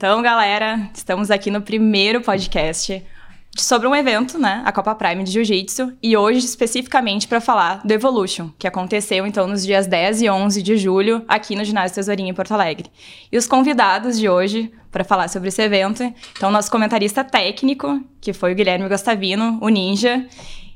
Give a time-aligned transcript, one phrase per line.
[0.00, 3.04] Então, galera, estamos aqui no primeiro podcast
[3.54, 7.92] sobre um evento, né, a Copa Prime de Jiu-Jitsu, e hoje especificamente para falar do
[7.92, 12.30] Evolution, que aconteceu então nos dias 10 e 11 de julho aqui no Ginásio Tesourinha
[12.30, 12.90] em Porto Alegre.
[13.30, 16.02] E os convidados de hoje para falar sobre esse evento,
[16.34, 20.26] então nosso comentarista técnico, que foi o Guilherme Gustavino, o Ninja,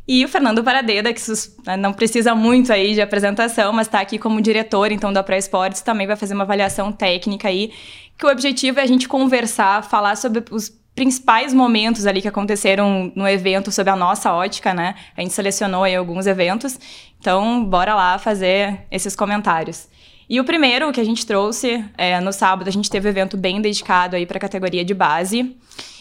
[0.06, 1.20] e o Fernando Paradeda, que
[1.66, 5.38] né, não precisa muito aí de apresentação, mas está aqui como diretor, então, da Pré
[5.38, 7.72] Esportes, também vai fazer uma avaliação técnica aí,
[8.18, 13.10] que o objetivo é a gente conversar, falar sobre os principais momentos ali que aconteceram
[13.16, 14.94] no evento sob a nossa ótica, né?
[15.16, 16.78] A gente selecionou aí alguns eventos,
[17.18, 19.88] então bora lá fazer esses comentários.
[20.28, 23.36] E o primeiro que a gente trouxe, é, no sábado, a gente teve um evento
[23.36, 25.56] bem dedicado aí para a categoria de base.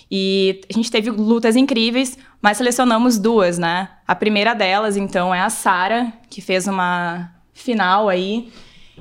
[0.09, 3.89] E a gente teve lutas incríveis, mas selecionamos duas, né?
[4.07, 8.51] A primeira delas, então, é a Sara, que fez uma final aí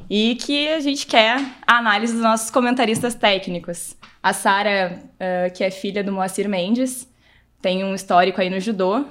[0.08, 3.96] e que a gente quer a análise dos nossos comentaristas técnicos.
[4.22, 7.08] A Sara, uh, que é filha do Moacir Mendes,
[7.60, 9.04] tem um histórico aí no judô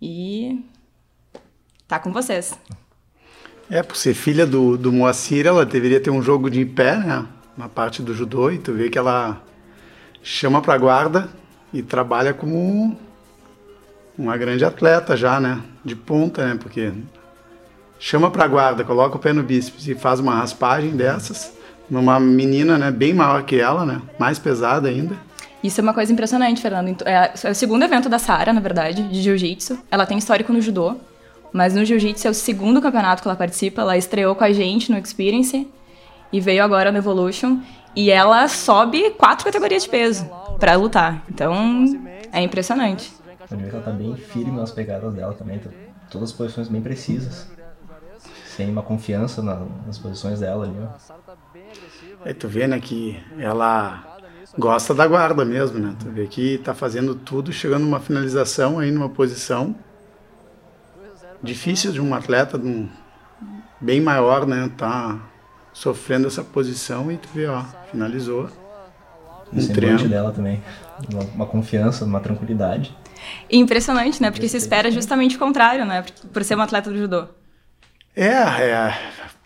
[0.00, 0.64] e
[1.86, 2.58] tá com vocês.
[3.70, 7.26] É, por ser filha do, do Moacir, ela deveria ter um jogo de pé, né?
[7.56, 9.42] Uma parte do judô, e tu vê que ela
[10.22, 11.28] chama para guarda
[11.72, 12.96] e trabalha como
[14.16, 15.60] uma grande atleta já, né?
[15.84, 16.58] De ponta, né?
[16.60, 16.92] Porque
[17.98, 21.52] chama para guarda, coloca o pé no bíceps e faz uma raspagem dessas
[21.88, 22.90] numa menina, né?
[22.90, 24.00] Bem maior que ela, né?
[24.18, 25.16] Mais pesada ainda.
[25.62, 27.02] Isso é uma coisa impressionante, Fernando.
[27.04, 29.78] É, é o segundo evento da Sara, na verdade, de jiu-jitsu.
[29.90, 30.96] Ela tem histórico no judô,
[31.52, 33.82] mas no jiu-jitsu é o segundo campeonato que ela participa.
[33.82, 35.68] Ela estreou com a gente no Experience
[36.32, 37.58] e veio agora no Evolution.
[37.94, 41.24] E ela sobe quatro categorias de peso para lutar.
[41.28, 41.84] Então,
[42.32, 43.12] é impressionante.
[43.50, 45.70] A ela tá bem firme nas pegadas dela também, tá
[46.10, 47.48] todas as posições bem precisas.
[48.46, 52.28] Sem uma confiança na, nas posições dela ali, ó.
[52.28, 54.18] É, tu vê, né, que ela
[54.58, 55.96] gosta da guarda mesmo, né?
[55.98, 59.74] Tu vê que tá fazendo tudo, chegando numa finalização aí, numa posição
[61.42, 62.88] difícil de um atleta de um,
[63.80, 64.70] bem maior, né?
[64.76, 65.18] Tá
[65.80, 68.50] sofrendo essa posição e tu vê, ó, finalizou.
[69.50, 70.62] Um treino dela também,
[71.10, 72.94] uma, uma, confiança, uma tranquilidade.
[73.50, 74.30] Impressionante, né?
[74.30, 76.04] Porque se espera justamente o contrário, né?
[76.32, 77.26] Por ser uma atleta do judô.
[78.14, 78.98] É, é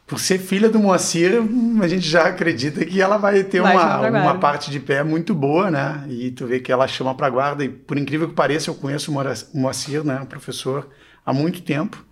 [0.06, 1.40] por ser filha do Moacir,
[1.80, 5.34] a gente já acredita que ela vai ter vai uma, uma parte de pé muito
[5.34, 6.04] boa, né?
[6.08, 7.64] E tu vê que ela chama para guarda.
[7.64, 10.20] E por incrível que pareça, eu conheço o Moacir, né?
[10.20, 10.88] O professor,
[11.24, 12.04] há muito tempo.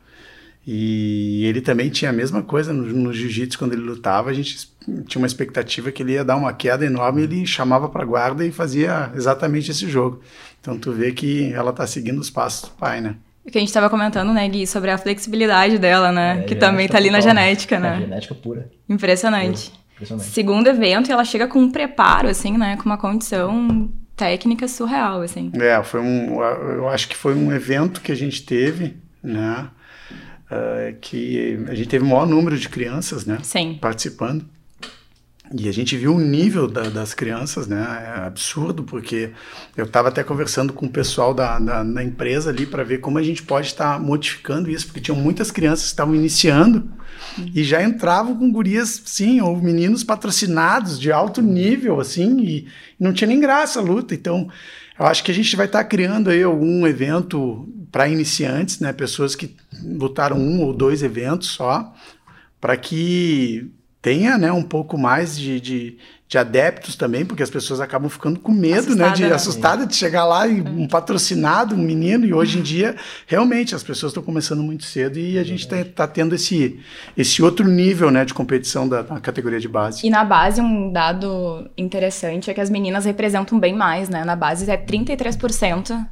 [0.66, 4.30] E ele também tinha a mesma coisa no, no jiu-jitsu quando ele lutava.
[4.30, 4.70] A gente
[5.06, 7.22] tinha uma expectativa que ele ia dar uma queda enorme.
[7.22, 10.20] Ele chamava para guarda e fazia exatamente esse jogo.
[10.60, 13.16] Então tu vê que ela está seguindo os passos do pai, né?
[13.44, 16.38] O que a gente estava comentando, né, Gui, sobre a flexibilidade dela, né?
[16.38, 17.96] É, que também está ali na genética, né?
[17.96, 18.70] É, genética pura.
[18.88, 19.70] Impressionante.
[19.70, 19.82] Pura.
[19.94, 20.30] Impressionante.
[20.30, 22.76] Segundo evento, ela chega com um preparo, assim, né?
[22.76, 25.50] Com uma condição técnica surreal, assim.
[25.54, 26.40] É, foi um.
[26.40, 29.66] Eu acho que foi um evento que a gente teve, né?
[30.52, 33.78] Uh, que a gente teve o maior número de crianças né, Sim.
[33.80, 34.44] participando.
[35.54, 38.04] E a gente viu o nível da, das crianças, né?
[38.16, 39.32] É absurdo, porque
[39.76, 43.18] eu estava até conversando com o pessoal da, da, da empresa ali para ver como
[43.18, 46.90] a gente pode estar tá modificando isso, porque tinham muitas crianças que estavam iniciando
[47.36, 47.50] uhum.
[47.54, 53.12] e já entravam com gurias, sim, ou meninos patrocinados de alto nível, assim, e não
[53.12, 54.14] tinha nem graça a luta.
[54.14, 54.48] Então,
[54.98, 58.92] eu acho que a gente vai estar tá criando aí algum evento para iniciantes, né?
[58.92, 61.92] Pessoas que lutaram um ou dois eventos só,
[62.60, 63.70] para que
[64.00, 65.98] tenha né, um pouco mais de, de,
[66.32, 69.14] de, adeptos também, porque as pessoas acabam ficando com medo, assustada, né?
[69.14, 69.34] De, né?
[69.34, 73.82] assustada de chegar lá e um patrocinado, um menino, e hoje em dia, realmente, as
[73.82, 76.80] pessoas estão começando muito cedo e a gente está tá tendo esse,
[77.16, 80.06] esse outro nível né, de competição da, da, categoria de base.
[80.06, 84.24] E na base, um dado interessante é que as meninas representam bem mais, né?
[84.24, 86.02] Na base é 33%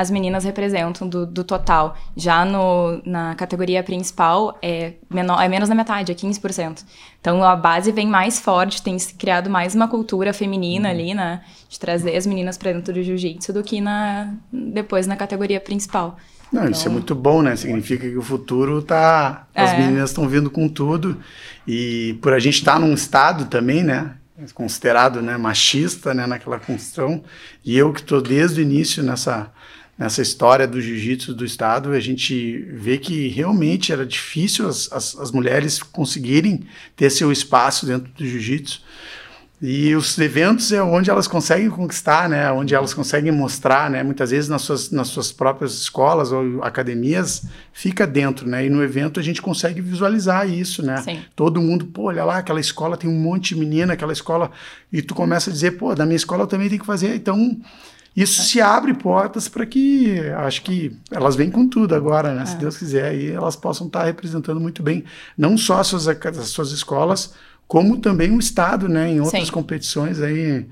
[0.00, 1.94] as meninas representam do, do total.
[2.16, 6.82] Já no, na categoria principal é, menor, é menos da metade, é 15%.
[7.20, 10.94] Então a base vem mais forte, tem se criado mais uma cultura feminina uhum.
[10.94, 11.42] ali, né?
[11.68, 16.16] De trazer as meninas para dentro do jiu-jitsu do que na, depois na categoria principal.
[16.50, 16.72] Não, então...
[16.72, 17.54] isso é muito bom, né?
[17.54, 19.46] Significa que o futuro tá.
[19.54, 19.80] As é.
[19.80, 21.18] meninas estão vindo com tudo.
[21.68, 24.14] E por a gente estar tá num estado também, né?
[24.54, 27.22] Considerado né, machista né, naquela construção.
[27.62, 29.52] E eu que estou desde o início nessa,
[30.00, 35.14] nessa história do jiu-jitsu do Estado, a gente vê que realmente era difícil as, as,
[35.18, 36.62] as mulheres conseguirem
[36.96, 38.80] ter seu espaço dentro do jiu-jitsu.
[39.60, 42.50] E os eventos é onde elas conseguem conquistar, né?
[42.50, 44.02] Onde elas conseguem mostrar, né?
[44.02, 48.64] Muitas vezes nas suas, nas suas próprias escolas ou academias fica dentro, né?
[48.64, 50.96] E no evento a gente consegue visualizar isso, né?
[51.02, 51.20] Sim.
[51.36, 54.50] Todo mundo, pô, olha lá, aquela escola tem um monte de menina, aquela escola
[54.90, 57.14] e tu começa a dizer, pô, da minha escola eu também tenho que fazer.
[57.14, 57.60] Então
[58.16, 62.44] isso se abre portas para que acho que elas vêm com tudo agora, né?
[62.46, 62.58] Se É.
[62.58, 65.04] Deus quiser, aí elas possam estar representando muito bem
[65.38, 67.34] não só as suas, as suas escolas,
[67.68, 69.10] como também o estado, né?
[69.10, 69.52] Em outras Sim.
[69.52, 70.66] competições aí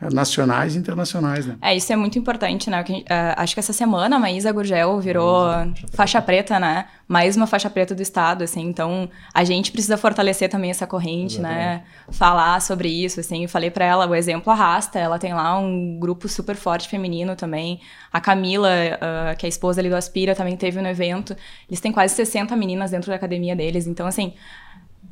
[0.00, 1.56] nacionais e internacionais, né?
[1.60, 2.82] É, isso é muito importante, né?
[2.84, 5.48] Que, eh, acho que essa semana a Maísa Gurgel virou
[5.92, 6.86] faixa preta, né?
[7.08, 8.60] Mais uma faixa preta do estado, assim.
[8.60, 11.82] Então, a gente precisa fortalecer também essa corrente, né?
[12.10, 13.42] Falar sobre isso, assim.
[13.42, 14.98] Eu falei pra ela, o exemplo arrasta.
[14.98, 17.80] Ela tem lá um grupo super forte feminino também.
[18.12, 18.68] A Camila,
[19.00, 21.34] ah, que é a esposa ali do Aspira, também teve no evento.
[21.68, 23.86] Eles têm quase 60 meninas dentro da academia deles.
[23.86, 24.34] Então, assim,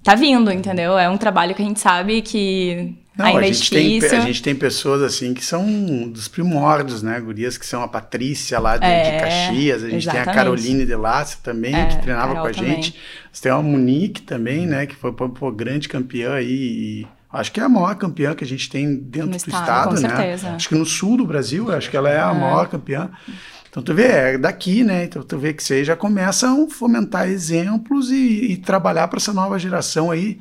[0.07, 0.99] tá vindo, entendeu?
[0.99, 4.17] É um trabalho que a gente sabe que Não, ainda a é gente, tem, difícil.
[4.17, 7.19] a gente tem pessoas assim que são dos primórdios, né?
[7.21, 10.35] Gurias que são a Patrícia lá de, de É, Caxias, a gente tem a exatamente.
[10.35, 12.95] Caroline de Lácia também, É, que treinava Carol com a gente.
[13.33, 14.87] Você tem a Monique também, né?
[14.87, 16.47] Que foi pô, grande campeã aí.
[17.03, 19.61] E acho que é a maior campeã que a gente tem dentro No do estado,
[19.63, 20.09] estado, com né?
[20.09, 20.51] certeza.
[20.51, 23.11] Acho que no sul do Brasil, acho que ela é a maior campeã.
[23.77, 25.05] Então tu vê, é daqui, né?
[25.05, 29.35] Então tu vê que você já começa a fomentar exemplos e, e trabalhar para essa
[29.35, 30.39] nova geração aí.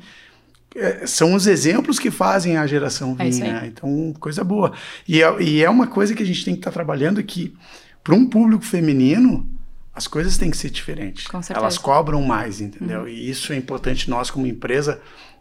[0.74, 3.52] É, são os exemplos que fazem a geração É vir, aí.
[3.52, 3.62] né?
[3.66, 4.72] Então, coisa boa.
[5.06, 7.54] E é, e é uma coisa que a gente tem que estar trabalhando que,
[8.02, 9.46] para um público feminino,
[9.94, 11.26] as coisas têm que ser diferentes.
[11.26, 11.60] Com certeza.
[11.60, 11.64] Uhum.
[11.64, 13.06] Elas cobram mais, entendeu?
[13.06, 14.98] E isso é importante nós, como empresa,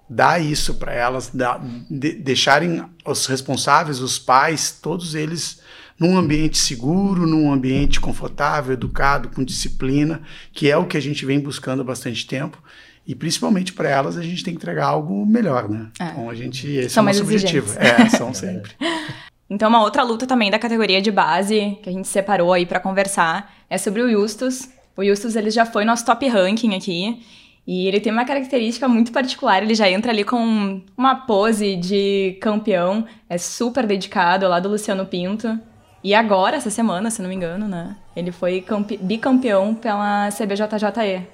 [0.10, 5.60] dar isso para elas, dar, de- deixarem os responsáveis, os pais, todos eles
[6.00, 10.22] num ambiente seguro, num ambiente confortável, educado, com disciplina,
[10.52, 12.62] que é o que a gente vem buscando há bastante tempo.
[13.08, 15.90] E principalmente para elas a gente tem que entregar algo melhor, né?
[16.00, 16.06] É.
[16.06, 17.74] Então a gente esse São é o nosso objetivo.
[17.78, 18.72] É, são sempre.
[19.48, 22.80] Então, uma outra luta também da categoria de base que a gente separou aí pra
[22.80, 24.70] conversar é sobre o Justus.
[24.98, 27.22] O Justus ele já foi nosso top ranking aqui
[27.68, 29.62] e ele tem uma característica muito particular.
[29.62, 35.06] Ele já entra ali com uma pose de campeão, é super dedicado, lá do Luciano
[35.06, 35.60] Pinto.
[36.06, 37.96] E agora, essa semana, se não me engano, né?
[38.16, 41.28] Ele foi campe- bicampeão pela CBJJE.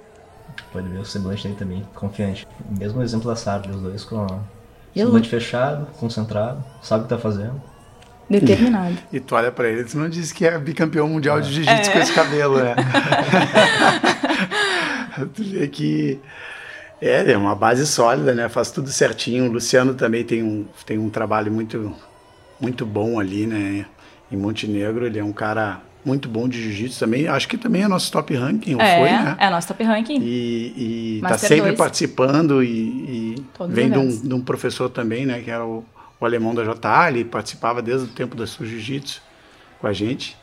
[0.71, 2.47] Pode ver o semblante dele também, confiante.
[2.79, 4.39] Mesmo exemplo da Sara, os dois com o
[4.95, 7.61] E semblante fechado, concentrado, sabe o que tá fazendo.
[8.29, 8.97] Determinado.
[9.11, 11.99] E tu olha pra ele, tu não disse que é bicampeão mundial de jiu-jitsu com
[11.99, 12.73] esse cabelo, né?
[15.35, 16.17] tu vê que
[17.01, 18.47] é, é uma base sólida, né?
[18.47, 19.49] Faz tudo certinho.
[19.49, 21.93] O Luciano também tem um, tem um trabalho muito,
[22.57, 23.85] muito bom ali, né?
[24.31, 27.27] Em Montenegro, ele é um cara muito bom de jiu-jitsu também.
[27.27, 29.35] Acho que também é nosso top ranking, ou é, foi, né?
[29.39, 30.19] é nosso top ranking.
[30.21, 31.77] E, e tá sempre dois.
[31.77, 33.35] participando e, e
[33.69, 35.85] vem de um, de um professor também, né, que era o,
[36.19, 39.21] o alemão da JA, ele participava desde o tempo da sua jiu-jitsu
[39.79, 40.37] com a gente.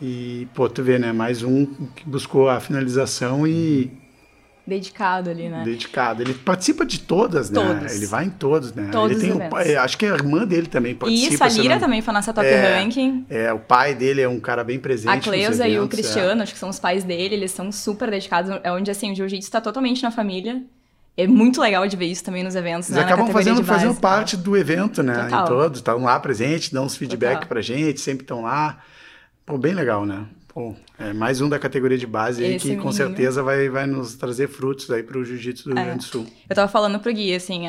[0.00, 3.90] E, pô, tu vê, né, mais um que buscou a finalização e
[4.66, 5.62] Dedicado ali, né?
[5.64, 6.22] dedicado.
[6.22, 7.60] Ele participa de todas, né?
[7.62, 7.94] Todos.
[7.94, 8.88] Ele vai em todos, né?
[8.90, 11.34] Todos ele tem pai- acho que a irmã dele também participa.
[11.34, 13.24] isso, a Lira não- também foi nossa top É, ranking.
[13.30, 15.88] É, o pai dele é um cara bem presente A Cleusa e o é.
[15.88, 18.50] Cristiano, acho que são os pais dele, eles são super dedicados.
[18.64, 20.60] É onde, assim, o jiu-jitsu tá totalmente na família.
[21.16, 23.04] É muito legal de ver isso também nos eventos, Eles né?
[23.06, 23.68] acabam fazendo, base.
[23.68, 25.22] fazendo parte do evento, né?
[25.24, 25.44] Total.
[25.44, 27.48] Em todos, estão lá presentes, dão uns feedback Total.
[27.48, 28.78] pra gente, sempre estão lá.
[29.46, 30.24] Pô, bem legal, né?
[30.56, 32.92] Pô, é mais um da categoria de base aí que com menino.
[32.94, 35.84] certeza vai, vai nos trazer frutos aí pro jiu-jitsu do Rio É.
[35.84, 36.26] Grande do Sul.
[36.48, 37.64] Eu tava falando pro Gui, assim,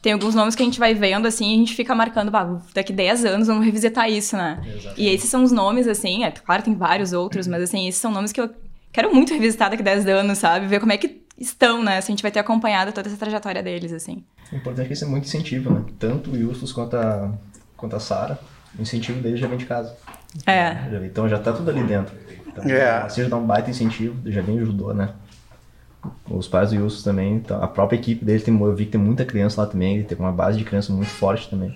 [0.00, 2.58] tem alguns nomes que a gente vai vendo, assim, e a gente fica marcando, bah,
[2.72, 4.62] daqui 10 anos vamos revisitar isso, né?
[4.96, 8.10] E esses são os nomes, assim, é claro, tem vários outros, mas, assim, esses são
[8.10, 8.48] nomes que eu
[8.90, 10.66] quero muito revisitar daqui 10 anos, sabe?
[10.66, 12.00] Ver como é que estão, né?
[12.00, 14.24] Se a gente vai ter acompanhado toda essa trajetória deles, assim.
[14.50, 15.84] O importante é que isso é muito incentivo, né?
[15.98, 17.30] Tanto o Justus quanto a,
[17.76, 18.40] quanto a Sara,
[18.78, 19.94] o incentivo deles já vem de casa.
[20.44, 20.76] É.
[21.06, 22.14] Então já tá tudo ali dentro.
[22.46, 23.02] Então, É.
[23.02, 25.10] assim já dá um baita incentivo, já vem ajudou, né?
[26.30, 29.00] Os pais do Justus também, então, a própria equipe dele, tem, eu vi que tem
[29.00, 31.74] muita criança lá também, ele tem uma base de criança muito forte também.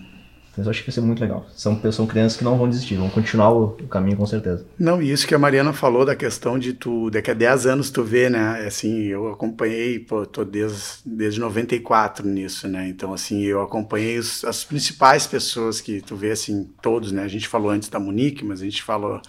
[0.61, 1.47] Então eu acho que vai ser muito legal.
[1.55, 4.65] São, são crianças que não vão desistir, vão continuar o, o caminho com certeza.
[4.79, 7.91] Não, e isso que a Mariana falou da questão de tu, daqui a 10 anos
[7.91, 8.65] tu vê, né?
[8.67, 12.89] Assim, eu acompanhei, pô, tô desde, desde 94 nisso, né?
[12.89, 17.23] Então, assim, eu acompanhei os, as principais pessoas que tu vê, assim, todos, né?
[17.23, 19.21] A gente falou antes da Monique, mas a gente falou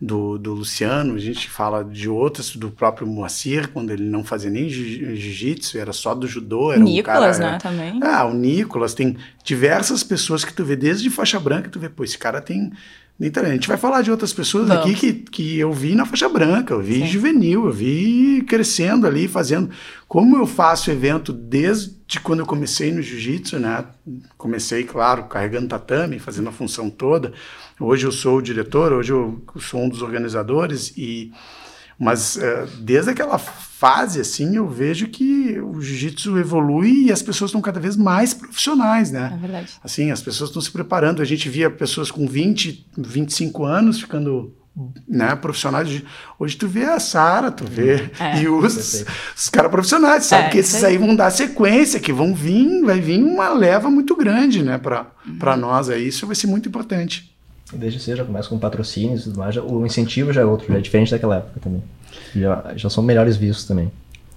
[0.00, 4.50] do, do Luciano, a gente fala de outros, do próprio Moacir, quando ele não fazia
[4.50, 6.72] nem jiu- jiu-jitsu, era só do judô.
[6.72, 8.00] Era um Nicolas, cara, né, também.
[8.02, 12.04] ah, o Nicolas, tem, diversas pessoas que tu vê desde faixa branca, tu vê, pô,
[12.04, 12.72] esse cara tem
[13.20, 16.74] a gente vai falar de outras pessoas aqui que, que eu vi na faixa branca,
[16.74, 17.06] eu vi Sim.
[17.06, 19.70] juvenil, eu vi crescendo ali, fazendo.
[20.08, 23.84] Como eu faço evento desde quando eu comecei no jiu-jitsu, né?
[24.36, 27.32] Comecei, claro, carregando tatame, fazendo a função toda.
[27.78, 31.30] Hoje eu sou o diretor, hoje eu sou um dos organizadores e
[32.02, 37.48] mas eh, desde aquela fase assim eu vejo que o jiu-jitsu evolui e as pessoas
[37.50, 39.32] estão cada vez mais profissionais, né?
[39.34, 39.72] É verdade.
[39.82, 41.22] Assim, as pessoas estão se preparando.
[41.22, 44.54] A gente via pessoas com 20, 25 anos ficando
[45.06, 45.86] né, profissionais.
[45.88, 46.04] de-
[46.38, 48.40] Hoje tu vê a Sara, tu vê É.
[48.42, 49.04] e os,
[49.36, 50.96] os caras profissionais, sabe É, que esses isso aí.
[50.96, 55.38] vão dar sequência, que vão vir, vai vir uma leva muito grande, né, para Uhum.
[55.38, 56.08] para nós aí.
[56.08, 57.31] Isso vai ser muito importante.
[57.72, 60.70] Desde cedo já começa com patrocínios e tudo mais, já- o incentivo já é outro,
[60.72, 61.82] já é diferente daquela época também.
[62.34, 63.90] Já, já são melhores vistos também.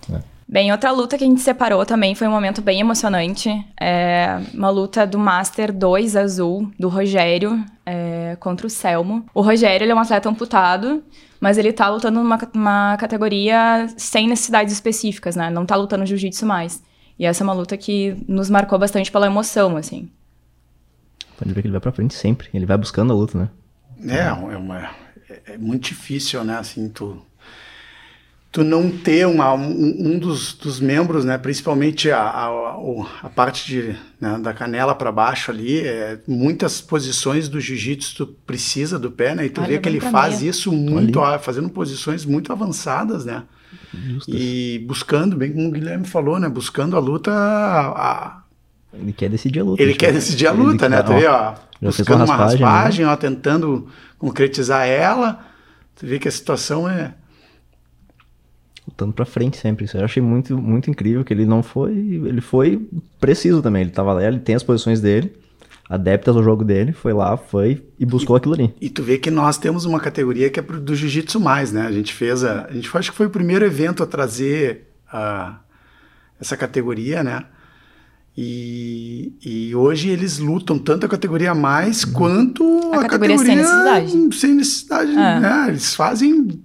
[0.08, 0.22] né?
[0.48, 3.50] Bem, outra luta que a gente separou também foi um momento bem emocionante.
[3.82, 9.26] É uma luta do Master 2 Azul, do Rogério, é, contra o Selmo.
[9.34, 11.04] O Rogério é um atleta amputado,
[11.40, 15.50] mas ele tá lutando numa uma categoria sem necessidades específicas, né?
[15.50, 16.82] Não tá lutando jiu-jitsu mais.
[17.18, 20.10] E essa é uma luta que nos marcou bastante pela emoção, assim.
[21.38, 23.50] Pode ver que ele vai pra frente sempre, ele vai buscando a luta, né?
[24.08, 24.80] É, é, uma,
[25.30, 27.22] é, é muito difícil, né, assim, tu,
[28.52, 32.48] tu não ter uma, um, um dos, dos membros, né, principalmente a, a,
[33.24, 38.28] a parte de, né, da canela para baixo ali, é, muitas posições do jiu-jitsu tu
[38.46, 40.50] precisa do pé, né, e tu Ah, vê que ele faz meia.
[40.52, 43.44] isso muito, ah, fazendo posições muito avançadas, né,
[43.94, 44.36] Justas.
[44.36, 48.42] e buscando, bem como o Guilherme falou, né, buscando a luta, a-
[49.00, 49.82] Ele quer decidir a luta.
[49.82, 51.02] ele tipo, quer decidir a luta, né?
[51.04, 52.66] Tu vê, ó, buscando uma uma raspagem, né?
[52.72, 53.88] raspagem, ó, tentando
[54.18, 55.40] concretizar ela.
[55.96, 57.14] Tu vê que a situação é.
[58.88, 59.86] lutando pra frente sempre.
[59.86, 61.92] Isso eu achei muito, muito incrível que ele não foi.
[61.92, 62.88] Ele foi
[63.20, 63.82] preciso também.
[63.84, 65.34] Ele tava lá, ele tem as posições dele,
[65.90, 68.74] adeptas ao jogo dele, foi lá, foi e buscou aquilo ali.
[68.80, 71.86] E tu vê que nós temos uma categoria que é do jiu-jitsu mais, né?
[71.88, 72.66] A gente fez a.
[72.66, 75.60] A gente foi- acho que foi o primeiro evento a trazer a,
[76.40, 77.46] essa categoria, né?
[78.38, 83.56] E, e hoje eles lutam tanto a categoria a mais quanto A a, categoria sem
[83.56, 84.36] necessidade.
[84.36, 85.40] Sem necessidade, É.
[85.40, 85.66] né?
[85.70, 86.60] Eles fazem.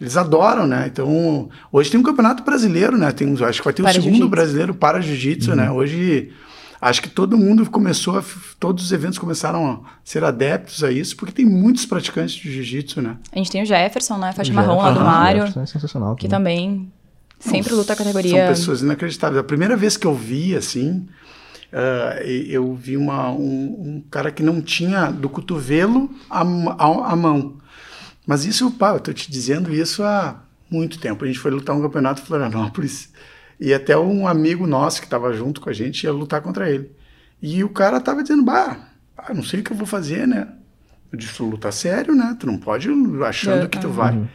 [0.00, 0.88] Eles adoram, né?
[0.92, 3.12] Então, hoje tem um campeonato brasileiro, né?
[3.12, 4.28] Tem, acho que vai ter o Para segundo jiu-jitsu.
[4.28, 5.70] brasileiro para jiu-jitsu, né?
[5.70, 6.32] Hoje,
[6.80, 8.24] acho que todo mundo começou, a,
[8.60, 13.00] todos os eventos começaram a ser adeptos a isso, porque tem muitos praticantes de jiu-jitsu,
[13.02, 13.16] né?
[13.32, 14.32] A gente tem o Jefferson, né?
[14.34, 16.14] Faixa marrom lá do Mário, É sensacional.
[16.16, 16.90] que também.
[17.38, 18.30] Sempre luta a categoria.
[18.30, 19.40] São pessoas inacreditáveis.
[19.40, 21.06] A primeira vez que eu vi, assim,
[22.24, 27.12] e- eu vi uma, um, um cara que não tinha do cotovelo à, m- à,
[27.12, 27.56] à mão.
[28.26, 31.24] Mas isso, pá, eu tô te dizendo isso há muito tempo.
[31.24, 33.12] A gente foi lutar um campeonato em Florianópolis
[33.60, 36.90] e até um amigo nosso que estava junto com a gente ia lutar contra ele.
[37.40, 40.48] E o cara tava dizendo, bah, ah, não sei o que eu vou fazer, né?
[41.12, 42.36] Eu disse, luta sério, né?
[42.38, 42.88] Tu não pode
[43.24, 44.26] achando É, que tu uhum.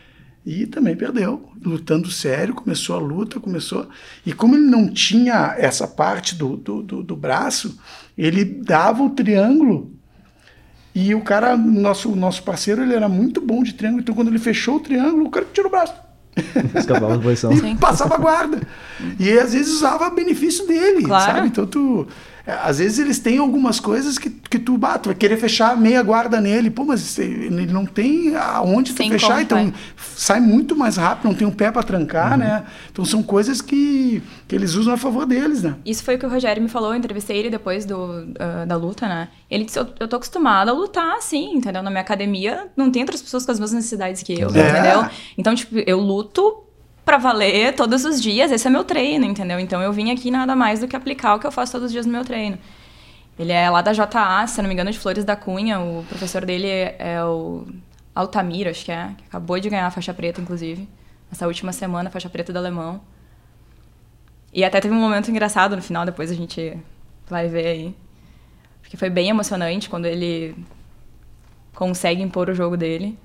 [0.45, 3.87] E também perdeu, lutando sério, começou a luta, começou.
[4.25, 7.77] E como ele não tinha essa parte do, do, do, do braço,
[8.17, 9.91] ele dava o triângulo.
[10.95, 14.01] E o cara, nosso, nosso parceiro, ele era muito bom de triângulo.
[14.01, 15.93] Então, quando ele fechou o triângulo, o cara tirou o braço.
[16.75, 17.51] Escapava da posição.
[17.51, 17.75] E Sim.
[17.75, 18.61] passava a guarda.
[19.19, 21.33] E às vezes usava benefício dele, Claro.
[21.33, 21.47] sabe?
[21.47, 22.07] Então tu.
[22.45, 26.01] É, Às vezes eles têm algumas coisas que, que tu, tu vai querer fechar meia
[26.01, 26.69] guarda nele.
[26.69, 29.73] Pô, mas ele não tem aonde tu fechar, como, então é.
[30.15, 31.87] sai muito mais rápido, não tem um pé para Uhum.
[31.87, 32.63] trancar, né?
[32.91, 35.75] Então são coisas que, que eles usam a favor deles, né?
[35.85, 38.75] Isso foi o que o Rogério me falou, eu entrevistei ele depois do, ah, da
[38.75, 39.29] luta, né?
[39.49, 41.83] Ele disse, eu, eu tô acostumado a lutar assim, entendeu?
[41.83, 44.69] Na minha academia não tem outras pessoas com as mesmas necessidades que eu, É.
[44.69, 45.05] entendeu?
[45.37, 46.63] Então, tipo, eu luto
[47.11, 49.59] pra valer todos os dias, esse é meu treino, entendeu?
[49.59, 51.91] Então eu vim aqui nada mais do que aplicar o que eu faço todos os
[51.91, 52.57] dias no meu treino.
[53.37, 56.45] Ele é lá da JA, se não me engano, de Flores da Cunha, o professor
[56.45, 57.67] dele é o
[58.15, 60.87] Altamiro, acho que é, que acabou de ganhar a faixa preta, inclusive,
[61.29, 63.01] essa última semana, faixa preta do alemão.
[64.53, 66.77] E até teve um momento engraçado no final, depois a gente
[67.27, 67.95] vai ver aí.
[68.81, 70.55] Porque foi bem emocionante quando ele
[71.75, 73.19] consegue impor o jogo dele.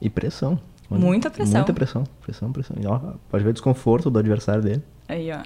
[0.00, 0.58] E pressão.
[0.90, 1.54] Muita pressão.
[1.60, 2.04] Muita pressão.
[2.20, 2.76] Pressão, pressão.
[2.80, 2.98] E, ó,
[3.30, 4.82] pode ver o desconforto do adversário dele.
[5.08, 5.40] Aí, ó.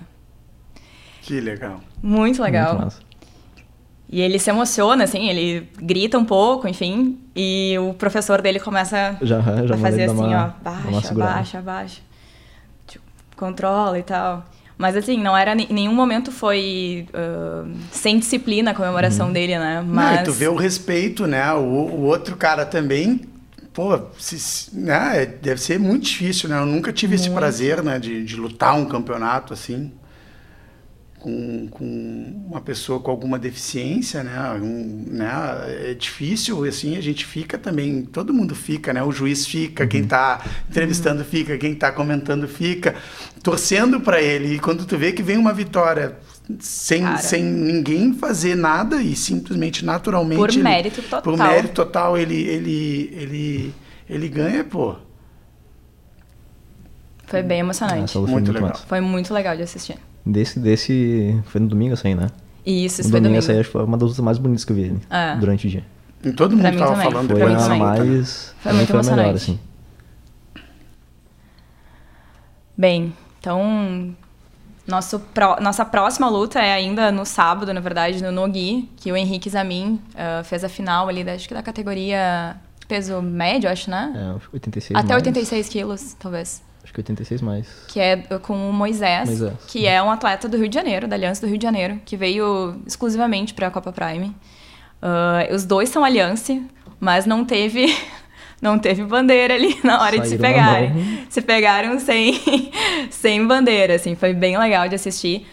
[1.22, 1.80] Que legal.
[2.02, 2.72] Muito legal.
[2.72, 3.00] Muito massa.
[4.08, 7.18] E ele se emociona, assim, ele grita um pouco, enfim.
[7.34, 12.00] E o professor dele começa Já, já a fazer assim, uma- ó, baixa, baixa, baixa.
[12.86, 13.04] Tipo,
[13.36, 14.44] controla e tal.
[14.76, 19.76] Mas assim, não era em nenhum momento foi ah, sem disciplina a comemoração dele, né?
[19.80, 21.52] Não, Mas e tu vê o respeito, né?
[21.54, 23.20] O, o outro cara também,
[23.74, 25.26] pô, se- né?
[25.26, 26.58] deve ser muito difícil, né?
[26.60, 27.38] Eu nunca tive esse Muito.
[27.38, 27.98] prazer, né?
[27.98, 29.92] De, de lutar um campeonato assim.
[31.18, 34.50] com, com uma pessoa com alguma deficiência, né?
[34.62, 35.30] Um, né?
[35.90, 39.02] É difícil, assim, a gente fica também, todo mundo fica, né?
[39.02, 42.94] O juiz fica, quem está entrevistando fica, quem está comentando fica,
[43.42, 44.54] torcendo para ele.
[44.56, 46.18] E quando tu vê que vem uma vitória
[46.60, 47.18] sem, Cara.
[47.18, 51.22] sem ninguém fazer nada e simplesmente naturalmente Por ele- mérito total.
[51.22, 53.74] por mérito total ele ele ele
[54.08, 54.96] ele ganha, pô.
[57.26, 58.16] Foi bem emocionante.
[58.18, 58.68] Luta Muito foi muito legal.
[58.70, 58.86] massa.
[58.86, 59.96] Foi muito legal de assistir.
[60.26, 61.42] Desse, desse.
[61.46, 62.28] Foi no domingo aí, né?
[62.66, 63.38] E isso, isso no foi domingo, domingo.
[63.38, 65.36] essa aí acho que foi uma das lutas mais bonitas que eu vi ali, É.
[65.36, 65.84] durante o dia.
[66.22, 67.76] E todo mundo tava falando Foi Pra mim depois né?
[67.76, 68.54] mais.
[68.58, 69.36] Foi muito foi a melhor, emocionante.
[69.36, 69.58] assim.
[72.76, 74.14] Bem, então
[74.86, 79.16] nosso pró- nossa próxima luta é ainda no sábado, na verdade, no Nogi, que o
[79.16, 83.90] Henrique Zamin ah, fez a final ali, da, acho que da categoria peso médio, acho,
[83.90, 84.12] né?
[84.14, 85.22] É, 86 Até mais.
[85.26, 86.62] 86 quilos, talvez.
[86.82, 87.66] Acho que 86 mais.
[87.88, 89.54] Que é com o Moisés, Moisés.
[89.68, 92.14] que é um atleta do Rio de Janeiro, da Aliança do Rio de Janeiro, que
[92.14, 94.36] veio exclusivamente para a Copa Prime.
[95.00, 96.60] Ah, os dois são Aliança,
[97.00, 97.86] mas não teve
[98.60, 101.26] não teve bandeira ali na hora de se Saíram pegarem.
[101.28, 102.40] Se pegaram sem,
[103.10, 105.46] sem bandeira, assim, foi bem legal de assistir.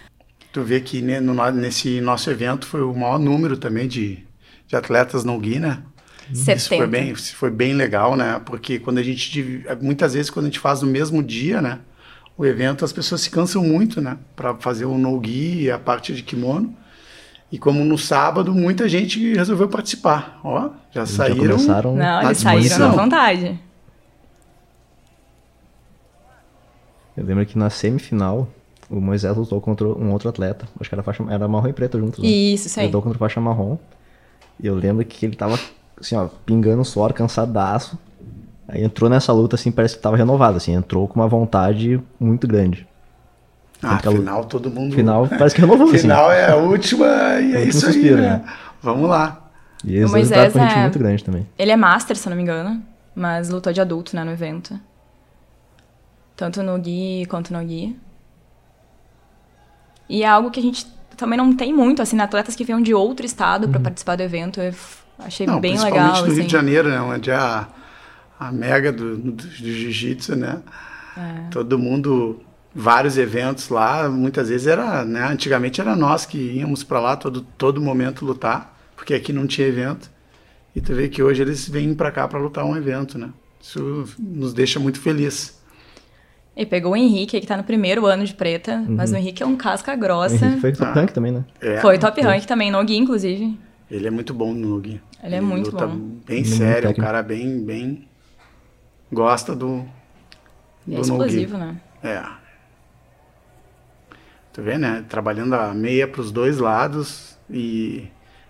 [0.51, 4.19] Tu vê que né, no nesse nosso evento foi o maior número também de,
[4.67, 5.81] de atletas no Gui, né?
[6.31, 6.77] Isso 70.
[6.77, 8.41] foi bem, isso foi bem legal, né?
[8.45, 11.79] Porque quando a gente muitas vezes quando a gente faz no mesmo dia, né,
[12.37, 16.13] o evento as pessoas se cansam muito, né, para fazer o no e a parte
[16.13, 16.75] de kimono.
[17.51, 21.37] E como no sábado muita gente resolveu participar, ó, já Já saíram.
[21.57, 22.89] começaram Não, eles saíram disposição.
[22.99, 23.59] à vontade.
[27.15, 28.47] Eu lembro que na semifinal,
[28.89, 30.65] o Moisés lutou contra um outro atleta.
[30.79, 32.19] Acho que era, faixa, era marrom e preto juntos.
[32.23, 32.29] né?
[32.29, 32.85] Isso, isso aí.
[32.87, 33.77] Lutou contra faixa marrom.
[34.61, 35.59] E eu lembro que ele tava,
[35.99, 37.97] assim, ó, pingando suor, cansadaço.
[38.67, 40.73] Aí entrou nessa luta, assim, parece que tava renovado, assim.
[40.73, 42.87] Entrou com uma vontade muito grande.
[43.83, 44.95] Ah, Aquela- final todo mundo.
[44.95, 45.99] Final, parece que renovou, assim.
[45.99, 48.29] Final é a última e é último isso aí, suspiro, né?
[48.45, 48.53] né?
[48.81, 49.49] Vamos lá.
[49.83, 51.47] E eles O Moisés é- muito grande também.
[51.57, 52.81] Ele é master, se eu não me engano,
[53.15, 54.79] mas lutou de adulto, né, no evento.
[56.35, 57.95] Tanto no Gui quanto no Gui.
[60.09, 60.85] E é algo que a gente
[61.17, 64.23] também não tem muito, assim, né, atletas que vêm de outro estado pra participar do
[64.23, 64.59] evento.
[64.59, 64.73] Eu
[65.19, 66.35] achei Não, bem principalmente legal, no assim.
[66.35, 66.99] Rio de Janeiro, né?
[67.01, 67.67] Onde é a,
[68.39, 70.61] a mega do, do, do jiu-jitsu, né?
[71.17, 71.49] É.
[71.51, 72.41] Todo mundo,
[72.73, 75.25] vários eventos lá, muitas vezes era, né?
[75.27, 79.67] Antigamente era nós que íamos para lá todo, todo momento lutar, porque aqui não tinha
[79.67, 80.09] evento.
[80.75, 83.29] E tu vê que hoje eles vêm para cá para lutar um evento, né?
[83.59, 85.59] Isso nos deixa muito feliz.
[86.55, 89.45] E pegou o Henrique, que tá no primeiro ano de preta, mas o Henrique é
[89.45, 90.45] um casca O grossa.
[90.45, 90.93] Henrique foi top Ah.
[90.93, 91.45] rank também, né?
[91.61, 93.57] É, Foi top rank também, no Gui, inclusive.
[93.89, 95.01] Ele é muito bom no Nogi.
[95.23, 95.95] Ele é muito luta bom.
[95.95, 98.07] bem Ele é muito sério, um cara bem, bem
[99.11, 99.85] gosta do
[100.87, 101.11] E é do no-gi.
[101.11, 101.75] explosivo, né?
[102.03, 102.21] É.
[104.53, 105.03] Tu vê, né?
[105.07, 108.07] Trabalhando a meia para os dois lados e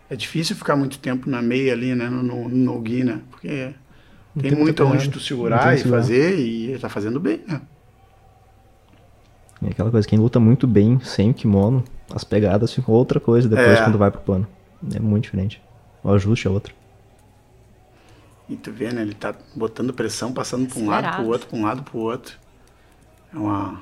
[0.10, 2.10] é difícil ficar muito tempo na meia ali, né?
[2.10, 3.22] No, no, no gui, né?
[3.30, 3.74] Porque
[4.36, 5.98] Não tem tem muito onde tu segurar e segurar.
[6.02, 7.62] fazer e ele tá fazendo bem, né?
[9.62, 11.84] E aquela coisa, quem luta muito bem sem o kimono,
[12.14, 13.84] as pegadas ficam outra coisa depois É.
[13.84, 14.48] quando vai pro pano.
[14.96, 15.62] É muito diferente.
[16.04, 16.74] O ajuste é outro.
[18.50, 19.04] E tu vê, né?
[19.04, 21.22] Ele tá botando pressão, passando para um lado, Acelerado.
[21.24, 22.36] pro outro, para um lado, pro outro.
[23.34, 23.82] É uma.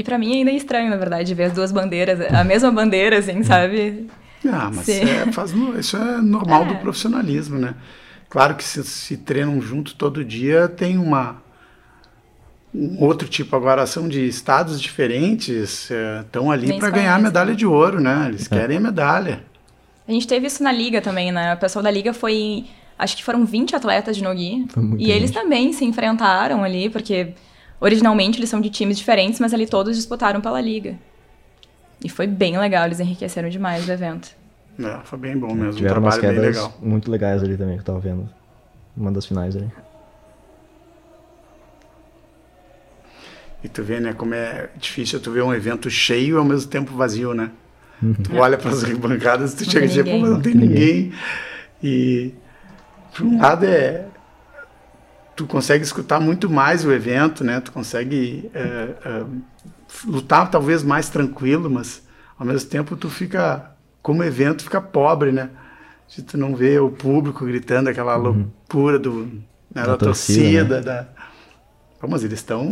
[0.00, 3.18] E pra mim ainda é estranho, na verdade, ver as duas bandeiras, a mesma bandeira,
[3.18, 4.06] assim, sabe?
[4.46, 6.76] Ah, mas é, faz isso é normal do É.
[6.78, 7.74] profissionalismo, né?
[8.30, 11.42] Claro que se, se treinam junto todo dia, tem uma
[12.74, 13.54] um outro tipo.
[13.54, 15.90] Agora são de estados diferentes,
[16.22, 17.56] estão ali Nem para ganhar a medalha né?
[17.56, 18.26] de ouro, né?
[18.28, 19.42] Eles querem a medalha.
[20.08, 21.52] A gente teve isso na liga também, né?
[21.52, 22.64] O pessoal da liga foi.
[22.98, 24.64] Acho que foram 20 atletas de Nogi.
[24.98, 25.42] E eles gente.
[25.42, 27.34] também se enfrentaram ali, porque
[27.80, 30.96] originalmente eles são de times diferentes, mas ali todos disputaram pela liga.
[32.02, 34.30] E foi bem legal, eles enriqueceram demais o evento.
[34.78, 36.72] É, foi bem bom mesmo, um Tiveram umas quedas legal.
[36.80, 38.28] muito legais ali também que eu tava vendo.
[38.96, 39.70] Uma das finais ali.
[43.62, 46.70] E tu vê, né, como é difícil tu ver um evento cheio e ao mesmo
[46.70, 47.50] tempo vazio, né?
[48.02, 48.14] Uhum.
[48.14, 50.60] Tu olha para as bancadas, tu Não chega e diz, pô, mas não tem Não
[50.60, 51.12] tem ninguém.
[51.82, 52.32] E
[53.14, 54.06] por um lado é
[55.40, 57.60] tu consegue escutar muito mais o evento, né?
[57.60, 59.24] Tu consegue é, é,
[60.06, 62.02] lutar talvez mais tranquilo, mas
[62.38, 63.70] ao mesmo tempo tu fica
[64.02, 65.48] como evento fica pobre, né?
[66.06, 69.24] Se tu não vê o público gritando aquela loucura do
[69.74, 71.08] né, da, Da torcida, torcida, da
[72.06, 72.70] mas eles estão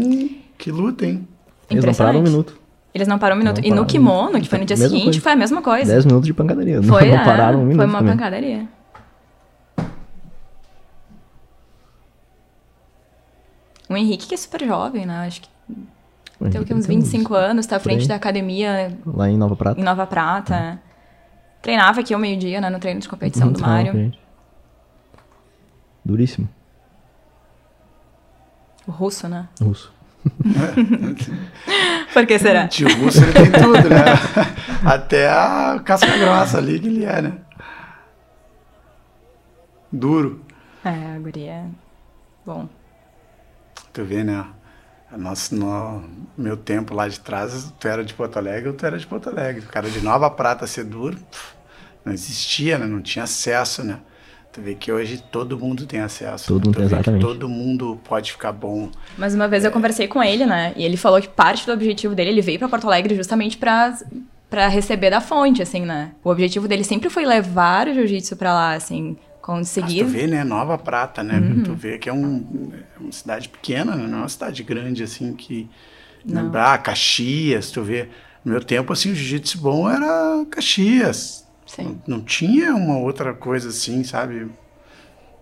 [0.58, 1.26] que luta, hein?
[1.70, 2.58] Eles não pararam um minuto.
[2.92, 3.60] Eles não pararam um minuto.
[3.62, 5.20] Não e no kimono, que foi no dia Mesma seguinte, coisa.
[5.20, 5.92] foi a mesma coisa.
[5.92, 6.80] 10 minutos de pancadaria.
[6.80, 8.14] Não, Foi, não é, pararam um minuto foi uma também.
[8.14, 8.68] pancadaria.
[13.88, 15.26] O Henrique, que é super jovem, né?
[15.26, 15.48] Acho que
[16.50, 19.80] Tem o que, uns 25 anos, tá à frente da academia Lá em Nova Prata.
[19.80, 20.80] em Nova Prata.
[21.62, 24.12] Treinava aqui ao meio-dia, né, no treino de competição do mal, Mário.
[26.04, 26.48] Duríssimo.
[28.86, 29.48] O russo, né?
[29.60, 29.92] Russo.
[32.12, 32.64] Por que será?
[32.64, 34.04] O tio Russo ele tem tudo, né?
[34.84, 37.32] Até a casca grossa ali que ele é, né?
[39.92, 40.44] Duro.
[40.84, 41.64] É, a guria é
[42.44, 42.68] bom.
[43.98, 44.44] Tu vê, né?
[45.16, 46.04] Nosso, no
[46.36, 49.28] meu tempo lá de trás, tu era de Porto Alegre, ou tu era de Porto
[49.28, 49.64] Alegre.
[49.64, 51.18] O cara de Nova Prata ser duro,
[52.04, 52.86] não existia, né?
[52.86, 53.98] Não tinha acesso, né?
[54.52, 56.46] Tu vê que hoje todo mundo tem acesso.
[56.46, 56.66] Todo né?
[56.66, 57.22] mundo tu tem, vê que exatamente.
[57.22, 58.88] todo mundo pode ficar bom.
[59.16, 60.72] Mas uma vez eu conversei com ele, né?
[60.76, 63.98] E ele falou que parte do objetivo dele, ele veio pra Porto Alegre justamente pra,
[64.48, 66.12] pra receber da fonte, assim, né?
[66.22, 69.16] O objetivo dele sempre foi levar o jiu-jitsu pra lá, assim,
[69.48, 70.04] Mas conseguir.
[70.04, 70.44] tu vê, né?
[70.44, 71.38] Nova Prata, né?
[71.38, 71.62] Uhum.
[71.62, 74.06] Tu vê que é, um, é uma cidade pequena, né?
[74.06, 75.68] Não é uma cidade grande, assim, que...
[76.24, 76.52] Não.
[76.54, 78.08] Ah, Caxias, tu vê.
[78.44, 81.46] No meu tempo, assim, o jiu-jitsu bom era Caxias.
[81.78, 84.50] Não, não tinha uma outra coisa assim, sabe?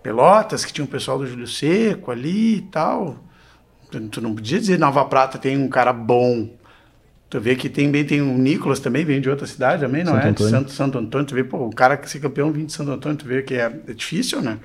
[0.03, 3.17] Pelotas, que tinha o pessoal do Júlio Seco ali e tal.
[3.91, 6.49] Tu, tu não podia dizer Nova Prata tem um cara bom.
[7.29, 10.13] Tu vê que tem, bem- tem o Nicolas também, vem de outra cidade também, não
[10.13, 10.23] Santo é?
[10.23, 10.51] De Antônio.
[10.51, 11.27] Santo, Santo Antônio.
[11.27, 13.53] Tu vê, pô, o cara que ser campeão vem de Santo Antônio, tu vê que
[13.55, 14.57] é, é difícil, né?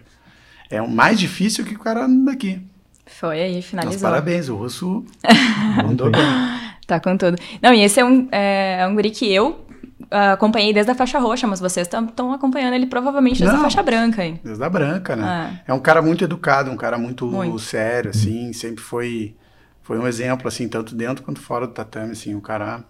[0.70, 2.60] É o mais difícil que o cara daqui.
[3.06, 4.08] Foi aí, Mas finalizou.
[4.08, 5.04] parabéns, o Russo
[5.84, 6.22] mandou bem.
[6.86, 7.36] Tá com tudo.
[7.62, 9.64] Não, e esse é um, é, é um guri que eu
[10.10, 13.62] ah, acompanhei desde a faixa roxa, mas vocês estão acompanhando ele provavelmente desde a Não.
[13.64, 14.38] faixa branca aí.
[14.44, 15.60] Desde a branca, né?
[15.66, 17.58] É um cara muito educado, um cara muito, Muito.
[17.60, 19.34] sério, assim, sempre foi
[19.82, 22.84] foi um exemplo, assim, tanto dentro quanto fora do tatame, assim, o cara...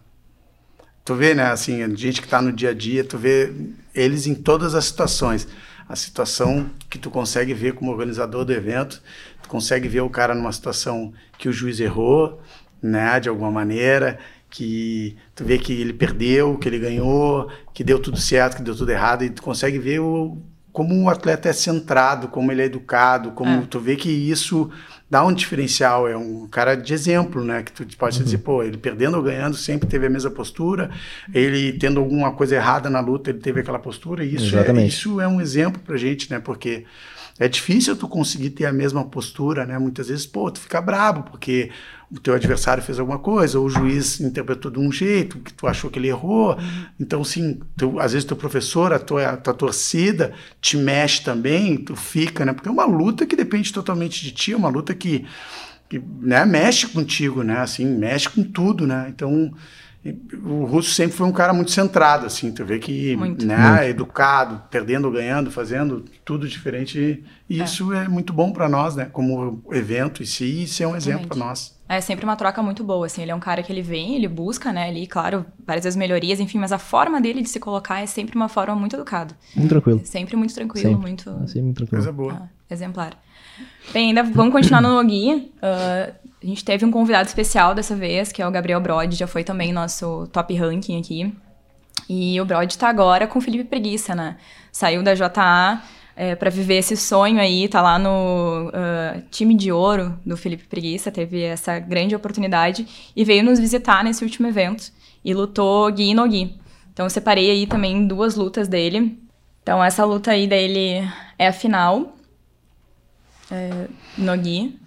[1.05, 3.53] Tu vê, né, assim, a gente que tá no dia a dia, tu vê
[3.93, 5.49] eles em todas as situações.
[5.89, 9.03] A situação que tu consegue ver como organizador do evento,
[9.43, 12.41] tu consegue ver o cara numa situação que o juiz errou,
[12.81, 17.99] né, de alguma maneira, que tu vê que ele perdeu, que ele ganhou, que deu
[17.99, 20.39] tudo certo, que deu tudo errado, e tu consegue ver o,
[20.73, 23.67] como o atleta é centrado, como ele é educado, como É.
[23.67, 24.71] tu vê que isso
[25.13, 28.79] dá um diferencial, é um cara de exemplo, né, que tu pode dizer, pô, ele
[28.79, 30.91] perdendo ou ganhando sempre teve a mesma postura,
[31.35, 35.21] ele tendo alguma coisa errada na luta, ele teve aquela postura, e isso, é, isso
[35.21, 36.87] é um exemplo pra gente, né, porque
[37.39, 39.79] é difícil tu conseguir ter a mesma postura, né?
[39.79, 41.71] Muitas vezes, pô, tu fica brabo porque
[42.11, 45.67] o teu adversário fez alguma coisa, ou o juiz interpretou de um jeito que tu
[45.67, 46.59] achou que ele errou.
[47.01, 51.79] Então, sim, tu, às vezes teu professor, a tua, a tua torcida te mexe também,
[51.79, 52.53] tu fica, né?
[52.53, 55.25] Porque é uma luta que depende totalmente de ti, é uma luta que,
[55.89, 57.61] que né, mexe contigo, né?
[57.61, 59.07] Assim, mexe com tudo, né?
[59.09, 59.51] Então,
[60.45, 63.47] o Russo sempre foi um cara muito centrado, assim, tu vê que, Muito.
[63.47, 67.65] né, educado, perdendo ganhando, fazendo tudo diferente, e É.
[67.65, 71.29] isso é muito bom para nós, né, como evento em si, e é um exemplo
[71.29, 71.81] para nós.
[71.89, 73.21] É sempre uma troca muito boa, assim.
[73.21, 76.41] Ele é um cara que ele vem, ele busca, né, ali, claro, várias vezes melhorias,
[76.41, 79.37] enfim, mas a forma dele de se colocar é sempre uma forma muito educada.
[79.55, 80.01] Muito tranquilo.
[80.05, 81.01] Sempre muito tranquilo, Sempre.
[81.03, 82.03] muito Assim, muito tranquilo.
[82.03, 82.33] Coisa boa.
[82.45, 83.13] ah, exemplar.
[83.93, 85.51] Bem, ainda vamos continuar no Nogi.
[85.61, 89.27] Ah, a gente teve um convidado especial dessa vez, que é o Gabriel Brod, já
[89.27, 91.33] foi também nosso top ranking aqui.
[92.09, 94.37] E o Brod tá agora com o Felipe Preguiça, né?
[94.73, 95.83] Saiu da JA
[96.17, 100.65] é, para viver esse sonho aí, tá lá no ah, time de ouro do Felipe
[100.65, 104.93] Preguiça, teve essa grande oportunidade e veio nos visitar nesse último evento
[105.25, 106.55] e lutou Gui e Nogi.
[106.93, 109.19] Então eu separei aí também duas lutas dele.
[109.63, 112.15] Então essa luta aí dele é a final.
[113.55, 113.87] É,
[114.17, 114.81] Nogi.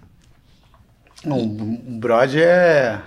[1.24, 3.00] Não, o Brod é,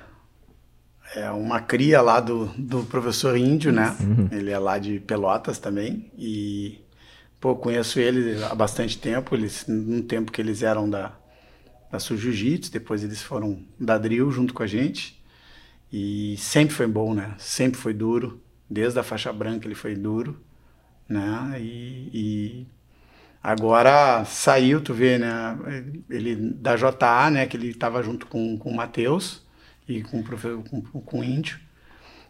[1.14, 3.94] é uma cria lá do, do professor Índio, né,
[4.32, 6.80] ele é lá de Pelotas também, e,
[7.42, 11.12] pô, conheço ele há bastante tempo, eles, num tempo que eles eram da,
[11.92, 15.22] da Sul Jiu-Jitsu, depois eles foram da Drill junto com a gente,
[15.92, 20.40] e sempre foi bom, né, sempre foi duro, desde a faixa branca ele foi duro,
[21.08, 22.68] né, e, e
[23.42, 25.58] Agora saiu, tu vê, né?
[26.10, 27.46] Ele da JA, né?
[27.46, 29.42] Que ele estava junto com, com o Matheus
[29.88, 31.58] e com o, profe- com, com o Índio.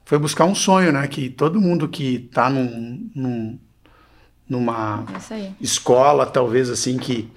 [0.06, 1.08] Foi buscar um sonho, né?
[1.08, 3.60] Que todo mundo que tá num, num-
[4.48, 7.30] numa É escola, talvez assim, que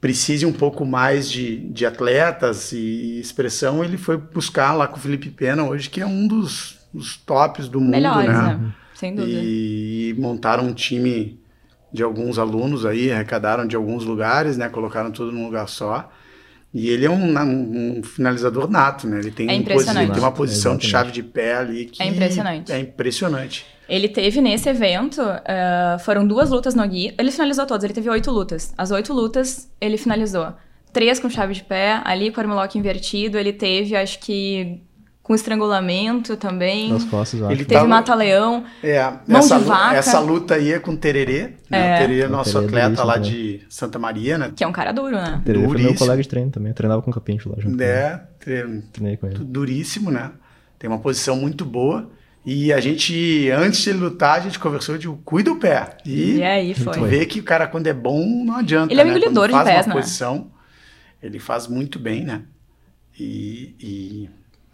[0.00, 5.00] precise um pouco mais de, de atletas e expressão, ele foi buscar lá com o
[5.00, 8.54] Felipe Pena hoje, que é um dos, dos tops do mundo, Melhores, né?
[8.56, 8.72] né?
[8.94, 9.40] Sem dúvida.
[9.42, 11.39] E montaram um time
[11.92, 14.68] de alguns alunos aí, arrecadaram de alguns lugares, né?
[14.68, 16.10] Colocaram tudo num lugar só.
[16.72, 19.18] E ele é um, um- um finalizador nato, né?
[19.18, 20.90] Ele tem, É um posi- ele tem uma posição de Exatamente.
[20.90, 22.70] chave de pé ali que É impressionante.
[22.72, 23.66] É impressionante.
[23.88, 27.12] Ele teve nesse evento, eh, foram duas lutas no Gui.
[27.18, 28.72] Ele finalizou todas, ele teve oito lutas.
[28.78, 30.52] As oito lutas ele finalizou.
[30.92, 34.80] Três com chave de pé, ali com o armlock invertido, ele teve, acho que,
[35.30, 36.92] com estrangulamento também.
[36.92, 37.40] Nas costas.
[37.42, 38.64] Ele Teve Tava- mata-leão.
[38.82, 39.96] É, Mão essa, de vaca.
[39.96, 41.52] essa luta aí é com o Tererê.
[41.70, 41.92] Né?
[41.92, 41.94] É.
[41.94, 44.52] O Tererê é O nosso Tererê é atleta lá duríssimo de Santa Maria, né?
[44.56, 45.40] Que é um cara duro, né?
[45.46, 45.98] Ele foi meu duríssimo.
[46.00, 46.70] colega de treino também.
[46.70, 47.80] Eu treinava com o Capincho lá junto.
[47.80, 49.38] É, tre- Treinei com ele.
[49.38, 50.32] duríssimo, né?
[50.80, 52.10] Tem uma posição muito boa.
[52.44, 55.96] E a gente, antes de ele lutar, a gente conversou de cuida o pé.
[56.04, 57.08] E, E aí tu foi.
[57.08, 58.92] vê que o cara, quando é bom, não adianta.
[58.92, 59.16] Ele é um né?
[59.16, 60.00] engolidor de faz pés, uma né?
[60.00, 60.50] posição,
[61.22, 62.42] ele faz muito bem, né?
[63.16, 64.30] E, e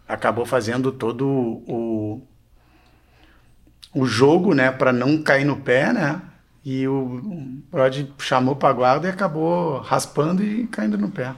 [0.07, 2.21] acabou fazendo todo o,
[3.93, 6.21] o jogo, né, para não cair no pé, né?
[6.63, 7.21] E o
[7.71, 11.33] Brod chamou para guarda e acabou raspando e caindo no pé.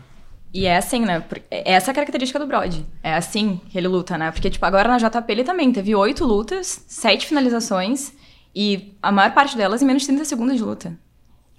[0.52, 1.20] E é assim, né?
[1.20, 2.84] Por- Essa é a característica do Brody.
[3.04, 4.32] É assim que ele luta, né?
[4.32, 8.12] Porque, tipo, agora na JP ele também teve oito lutas, sete finalizações
[8.56, 10.98] e a maior parte delas em menos de 30 segundos de luta.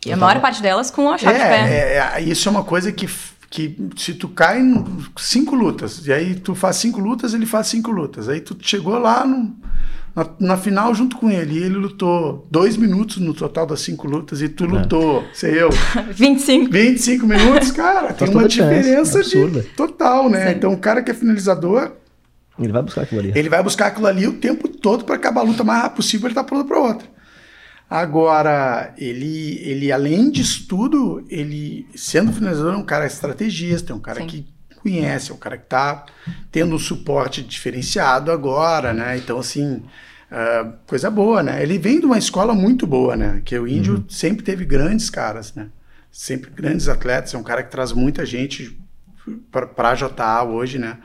[0.04, 1.60] E a maior parte delas com a chave de pé.
[1.60, 3.06] É, é, é, isso é uma coisa que,
[3.50, 4.84] que se tu cai em
[5.18, 8.28] cinco lutas, e aí tu faz cinco lutas, ele faz cinco lutas.
[8.28, 9.52] Aí tu chegou lá no-
[10.14, 14.06] na, na final junto com ele, e ele lutou dois minutos no total das cinco
[14.08, 15.68] lutas, e tu lutou, sei eu,
[16.14, 16.70] 25.
[16.70, 20.50] 25 minutos, cara, tem Faz uma diferença, é de, total, né?
[20.50, 20.56] Sim.
[20.56, 21.92] Então o cara que é finalizador,
[22.58, 23.32] Ele vai buscar aquilo ali.
[23.34, 26.28] ele vai buscar aquilo ali o tempo todo para acabar a luta mais rápido possível,
[26.28, 27.08] ele tá pronto para outra.
[27.90, 34.00] Agora, ele, ele além disso tudo, ele sendo finalizador é um cara estrategista, é um
[34.00, 34.26] cara Sim.
[34.28, 34.46] que
[34.80, 36.06] conhece, é um cara que tá
[36.52, 39.18] tendo um suporte diferenciado agora, né?
[39.18, 39.82] Então, assim,
[40.30, 41.62] ah, coisa boa, né?
[41.62, 43.42] Ele vem de uma escola muito boa, né?
[43.44, 45.66] Que o Índio sempre teve grandes caras, né?
[46.12, 48.78] Sempre grandes atletas, é um cara que traz muita gente
[49.50, 50.98] para a JA hoje, né?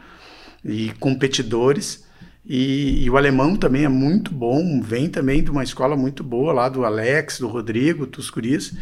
[0.63, 2.04] E competidores.
[2.47, 6.53] E, e o alemão também é muito bom, vem também de uma escola muito boa
[6.53, 8.73] lá do Alex, do Rodrigo, dos guris.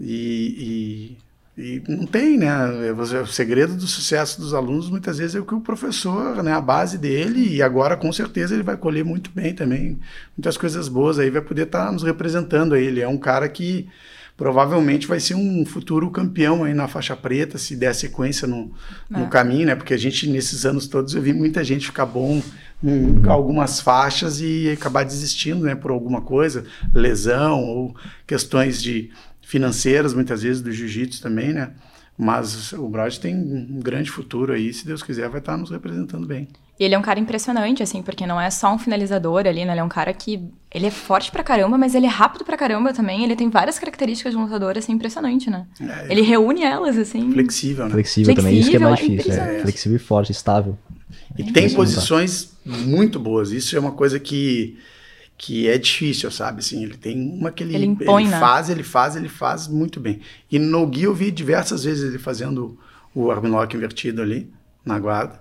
[0.00, 1.16] E,
[1.56, 2.92] e, e não tem, né?
[2.96, 6.52] Você- O segredo do sucesso dos alunos muitas vezes é o que o professor, né?
[6.52, 9.98] A base dele, e agora com certeza ele vai colher muito bem também,
[10.36, 12.84] muitas coisas boas aí, vai poder estar nos representando aí.
[12.86, 13.88] Ele é um cara que
[14.36, 18.70] provavelmente vai ser um futuro campeão aí na faixa preta, se der sequência no,
[19.08, 19.26] no É.
[19.28, 19.74] caminho, né?
[19.74, 22.42] Porque a gente, nesses anos todos, eu vi muita gente ficar bom
[22.82, 25.74] em algumas faixas e acabar desistindo, né?
[25.74, 29.10] Por alguma coisa, lesão ou questões de
[29.42, 31.70] financeiras, muitas vezes, do jiu-jitsu também, né?
[32.18, 36.26] Mas o Brod tem um grande futuro aí, se Deus quiser, vai estar nos representando
[36.26, 36.48] bem.
[36.78, 39.72] E ele é um cara impressionante, assim, porque não é só um finalizador ali, né?
[39.72, 40.42] Ele é um cara que.
[40.70, 43.24] Ele é forte pra caramba, mas ele é rápido pra caramba também.
[43.24, 45.66] Ele tem várias características de um lutador, assim, impressionante, né?
[45.80, 47.32] É, Ele reúne elas, assim.
[47.32, 47.92] flexível, né?
[47.92, 49.42] Flexível, também, isso que é mais Flexível, é difícil.
[49.42, 50.78] É, flexível e forte, estável.
[51.38, 53.50] E tem posições muito boas.
[53.50, 54.78] Isso é uma coisa que,
[55.36, 56.60] que é difícil, sabe?
[56.60, 58.40] Assim, ele tem uma que ele, Ele impõe, ele né?
[58.40, 60.20] faz, ele faz, ele faz muito bem.
[60.50, 62.78] E no Gui eu vi diversas vezes ele fazendo
[63.14, 64.50] o armlock invertido ali,
[64.84, 65.40] na guarda.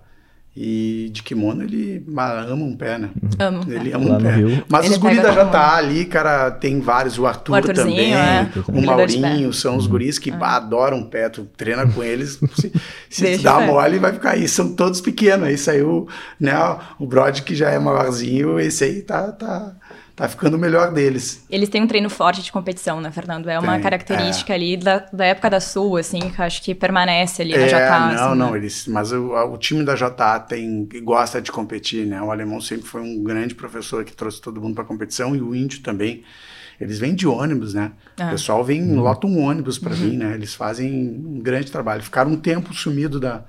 [0.57, 3.09] E de kimono ele ama um pé, né?
[3.37, 3.65] Amo.
[3.67, 4.35] Ele ama Lá um pé.
[4.35, 4.63] Rio.
[4.69, 7.19] Mas Ele os guris todo JA ali, cara, tem vários.
[7.19, 8.49] O Arthur O também, é.
[8.55, 8.81] o pé.
[8.81, 11.27] Maurinho, são os guris que bah, adoram pé.
[11.27, 12.71] Tu treina com eles, se,
[13.09, 13.65] se dá pé.
[13.65, 14.47] mole, vai ficar aí.
[14.47, 15.45] São todos pequenos.
[15.45, 16.07] Aí saiu
[16.39, 16.53] né,
[16.97, 19.75] o Brod, que já é maiorzinho, esse aí tá, tá,
[20.15, 21.43] tá ficando o melhor deles.
[21.49, 23.49] Eles têm um treino forte de competição, né, Fernando?
[23.49, 26.73] É uma Tem, característica ali da, da época da Sul, assim, que eu acho que
[26.73, 27.99] permanece ali na É, JA.
[27.99, 28.57] não, assim, não, né?
[28.57, 32.21] eles, mas o, o time da JA tem, gosta de competir, né?
[32.21, 35.53] O alemão sempre foi um grande professor que trouxe todo mundo para competição e o
[35.53, 36.23] índio também.
[36.79, 37.91] Eles vêm de ônibus, né?
[38.19, 38.27] Ah.
[38.27, 40.33] O pessoal vem, lota um ônibus para vir, né?
[40.33, 40.91] Eles fazem
[41.25, 42.03] um grande trabalho.
[42.03, 43.45] Ficaram um tempo sumido da,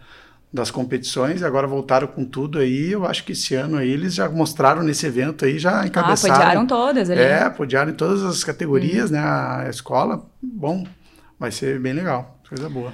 [0.56, 2.90] das competições e agora voltaram com tudo aí.
[2.90, 6.34] Eu acho que esse ano aí eles já mostraram nesse evento aí, já Ah, encabeçaram.
[6.34, 7.20] podiaram todas ali.
[7.20, 9.20] É, podiaram em todas as categorias, né?
[9.20, 10.84] A escola, bom,
[11.38, 12.92] vai ser bem legal, coisa boa.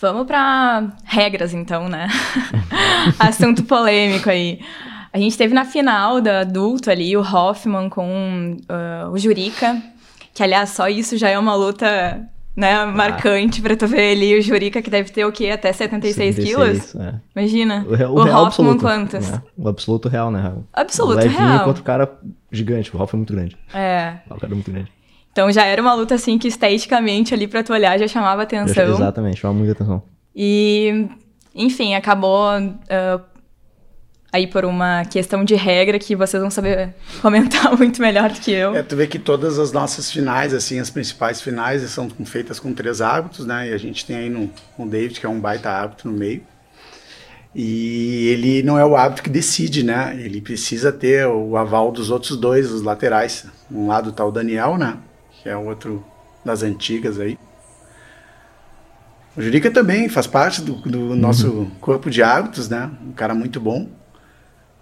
[0.00, 2.08] Vamos para regras, então, né?
[3.20, 4.60] Assunto polêmico aí.
[5.12, 9.80] A gente teve na final da adulto ali o Hoffman com ah, o Jurica,
[10.34, 14.42] que aliás, só isso já é uma luta né, marcante pra tu ver ali o
[14.42, 15.50] Jurica que deve ter o quê?
[15.50, 16.94] Até 76, quilos?
[16.96, 17.14] é.
[17.34, 17.84] Imagina.
[17.88, 18.80] O, real- o o real Hoffman absoluto.
[18.80, 19.30] quantas?
[19.30, 19.42] né?
[19.56, 20.52] O absoluto real, né?
[20.72, 21.64] Absoluto o levinho real.
[21.64, 22.12] contra o cara
[22.50, 22.94] gigante.
[22.94, 23.56] O Ralph é muito grande.
[23.72, 24.14] É.
[24.30, 24.92] O cara é muito grande.
[25.32, 28.84] Então já era uma luta assim que esteticamente ali pra tu olhar já chamava atenção.
[28.94, 30.02] Exatamente, chama muita atenção.
[30.36, 31.06] E,
[31.54, 33.20] enfim, acabou ah,
[34.32, 38.50] aí por uma questão de regra que vocês vão saber comentar muito melhor do que
[38.50, 38.74] eu.
[38.74, 42.72] É, tu vê que todas as nossas finais, assim, as principais finais são feitas com
[42.72, 43.68] três árbitros, né?
[43.68, 46.42] E a gente tem aí no, o David, que é um baita árbitro no meio.
[47.54, 50.16] E ele não é o árbitro que decide, né?
[50.18, 53.44] Ele precisa ter o aval dos outros dois, os laterais.
[53.70, 54.96] Um lado tá o Daniel, né?
[55.42, 56.02] Que é outro
[56.42, 57.38] das antigas aí.
[59.36, 62.90] O Jurica também faz parte do, do nosso corpo de árbitros, né?
[63.06, 63.88] Um cara muito bom.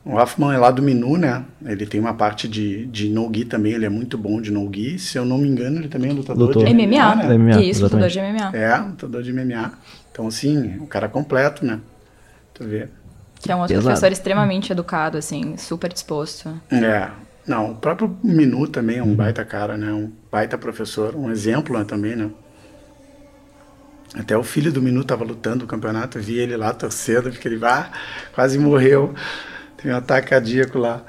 [0.05, 1.45] O Hoffman é lá do Minu, né?
[1.65, 4.99] Ele tem uma parte de, de no-gi também, ele é muito bom de no-gi.
[4.99, 6.65] Se eu não me engano, ele também é lutador Lutou.
[6.65, 7.37] de MMA, né?
[7.37, 8.19] MMA, Isso, lutador de.
[8.19, 8.57] MMA.
[8.57, 9.73] É, lutador de MMA.
[10.11, 11.81] Então, assim, o cara completo, né?
[12.55, 12.89] Tu vê.
[13.41, 13.89] Que é um outro Pesado.
[13.89, 16.61] professor extremamente educado, assim, super disposto.
[16.71, 17.11] É.
[17.47, 19.93] Não, o próprio Minu também é um baita cara, né?
[19.93, 22.31] Um baita professor, um exemplo né, também, né?
[24.15, 27.47] Até o filho do Minu tava lutando o campeonato, eu vi ele lá torcendo, porque
[27.47, 27.91] ele ah,
[28.35, 29.15] quase morreu.
[29.81, 31.03] Teve um ataque cardíaco lá.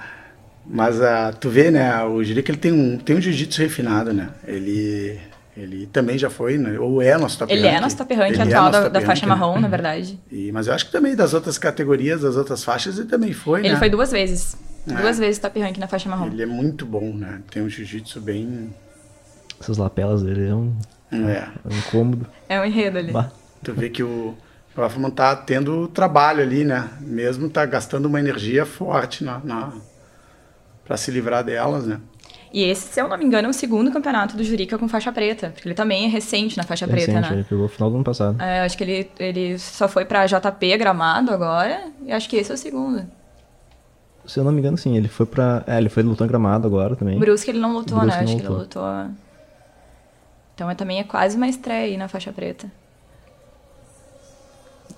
[0.66, 2.04] Mas ah, tu vê, né?
[2.04, 4.30] O Jerico ele tem um, tem um jiu-jitsu refinado, né?
[4.48, 5.20] Ele,
[5.58, 6.80] ele também já foi, né?
[6.80, 7.74] Ou é nosso top Ele rank.
[7.78, 9.30] é nosso top rank Ele é atual nosso da, top da rank, faixa né?
[9.30, 10.20] marrom, na verdade.
[10.32, 13.62] E, mas eu acho que também das outras categorias, das outras faixas, ele também foi,
[13.62, 13.80] Ele né?
[13.80, 14.56] foi duas vezes.
[14.88, 14.94] É.
[14.94, 16.28] Duas vezes top rank na faixa marrom.
[16.28, 17.42] Ele é muito bom, né?
[17.52, 18.74] Tem um jiu-jitsu bem...
[19.60, 20.76] Essas lapelas dele é um,
[21.12, 21.16] É.
[21.18, 22.26] é um incômodo.
[22.48, 23.12] É um enredo ali.
[23.12, 23.30] Bah.
[23.64, 24.36] Tu vê que o
[24.76, 26.90] o Hoffman tá tendo trabalho ali, né?
[27.02, 29.74] Mesmo tá gastando uma energia forte na, na
[30.86, 32.00] para se livrar delas, né?
[32.54, 35.12] E esse, se eu não me engano, é o segundo campeonato do Jurica com faixa
[35.12, 35.52] preta.
[35.52, 37.36] Porque ele também é recente na faixa É preta, recente, né?
[37.38, 38.42] Ele pegou o final do ano passado.
[38.42, 41.82] É, acho que ele, ele só foi pra JP Gramado agora.
[42.06, 43.06] E acho que esse é o segundo.
[44.26, 45.64] Se eu não me engano, sim, ele foi pra.
[45.66, 47.18] É, ele foi lutar em gramado agora também.
[47.18, 48.24] Brusque ele não lutou, Brusque né?
[48.24, 48.84] não Acho que ele lutou.
[50.54, 52.70] Então é, também é quase uma estreia aí na faixa preta.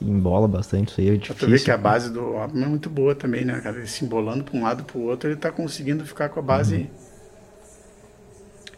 [0.04, 1.36] Embola bastante, isso aí é difícil.
[1.36, 3.78] tu ver que a base do Hoffman é muito boa também, né, cara?
[3.78, 6.90] Ele se embolando pra um lado pro outro, ele tá conseguindo ficar com a base.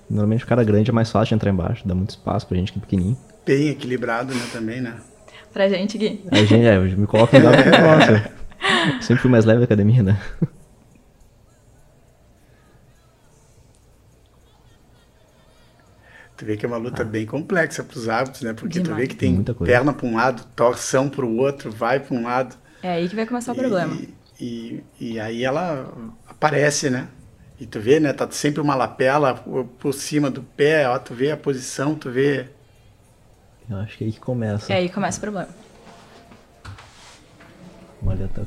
[0.10, 2.72] Normalmente o cara grande é mais fácil de entrar embaixo, dá muito espaço pra gente
[2.72, 3.18] que é pequenininho.
[3.46, 4.98] bem equilibrado, né, também, né?
[5.52, 6.24] Pra gente, Gui.
[6.32, 8.12] Aí, gente, é, eu me coloco melhor porque, nossa,
[8.98, 10.22] eu sempre fui mais leve da academia, né?
[16.38, 18.54] Tu vê que é uma luta bem complexa pros hábitos, né?
[18.54, 19.02] Porque tu Demais.
[19.02, 19.72] vê que tem Muita coisa.
[19.72, 22.56] perna pra um lado, torção pro outro, vai pra um lado.
[22.84, 23.98] É aí que vai começar o problema.
[24.40, 25.94] E, e, aí ela
[26.28, 27.08] aparece, né?
[27.58, 28.12] E tu vê, né?
[28.12, 32.12] Tá sempre uma lapela por, por cima do pé, ó, tu vê a posição, tu
[32.12, 32.48] vê.
[33.70, 34.74] Eu acho que é aí que começa.
[34.74, 35.50] É aí que começa o problema.
[38.06, 38.44] Olha, tá.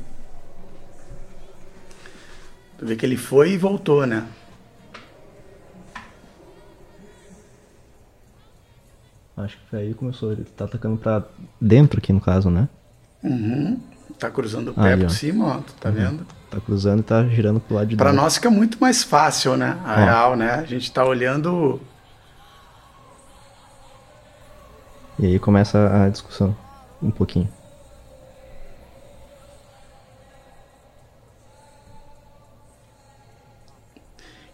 [2.77, 4.25] Tu vê que ele foi e voltou, né?
[9.39, 10.31] Acho que foi aí que começou.
[10.33, 11.23] Ele tá atacando pra
[11.61, 12.67] dentro aqui no caso, né?
[13.23, 13.79] Uhum.
[14.17, 15.13] Tá cruzando o pé ali, por ó.
[15.13, 16.25] cima, ó, tu tá vendo?
[16.49, 18.21] Tá cruzando e tá girando pro lado de Pra dentro.
[18.23, 19.77] nós fica muito mais fácil, né?
[19.85, 19.95] A Ó.
[19.95, 20.51] real, né?
[20.55, 21.79] A gente tá olhando.
[25.17, 26.55] E aí começa a discussão.
[27.01, 27.47] Um pouquinho.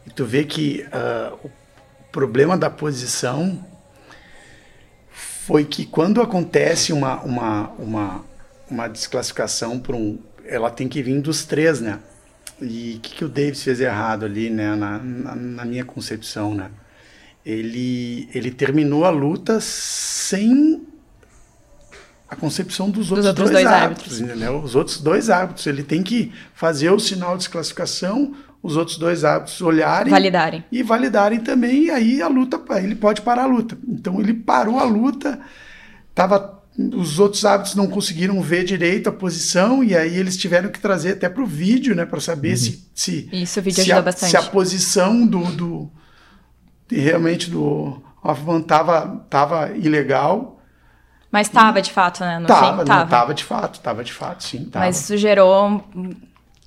[0.06, 1.50] E tu vê que ah, o
[2.12, 3.63] problema da posição
[5.45, 8.25] foi que quando acontece uma, uma, uma,
[8.67, 10.17] uma desclassificação por um.
[10.43, 11.99] Ela tem que vir dos três, né?
[12.60, 14.75] E o que, que o Davis fez errado ali, né?
[14.75, 16.71] Na, na, na minha concepção, né?
[17.45, 20.81] Ele, ele terminou a luta sem
[22.27, 24.60] a concepção dos outros, outros dois, dois árbitros, entendeu?
[24.60, 25.67] Os outros dois árbitros.
[25.67, 30.63] Ele tem que fazer o sinal de desclassificação, os outros dois árbitros olharem Validarem.
[30.71, 33.78] e validarem também, e aí a luta, ele pode parar a luta.
[33.88, 35.39] Então ele parou a luta,
[36.15, 40.80] tava, os outros árbitros não conseguiram ver direito a posição, e aí eles tiveram que
[40.80, 43.99] trazer até para o vídeo, né, para saber se, se, Isso, o vídeo se, ajuda
[43.99, 44.32] a, bastante.
[44.32, 45.91] se a posição do, do
[46.89, 50.60] realmente do Hoffman tava, tava ilegal.
[51.32, 52.39] Mas tava, de fato, né?
[52.39, 54.65] No Tava, fim, não, tava de fato, tava de fato, sim.
[54.65, 54.86] Tava.
[54.86, 55.84] Mas isso gerou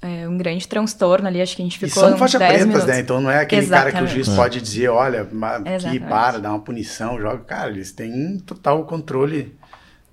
[0.00, 1.40] é, um grande transtorno ali.
[1.42, 2.86] Acho que a gente E ficou são uns faixa 10 pretas, minutos.
[2.88, 3.00] né?
[3.00, 4.24] Então não é aquele cara que o Exatamente.
[4.24, 5.26] juiz pode dizer, olha,
[5.66, 6.00] Exatamente.
[6.08, 7.38] para, dá uma punição, joga.
[7.44, 9.56] Cara, eles têm total controle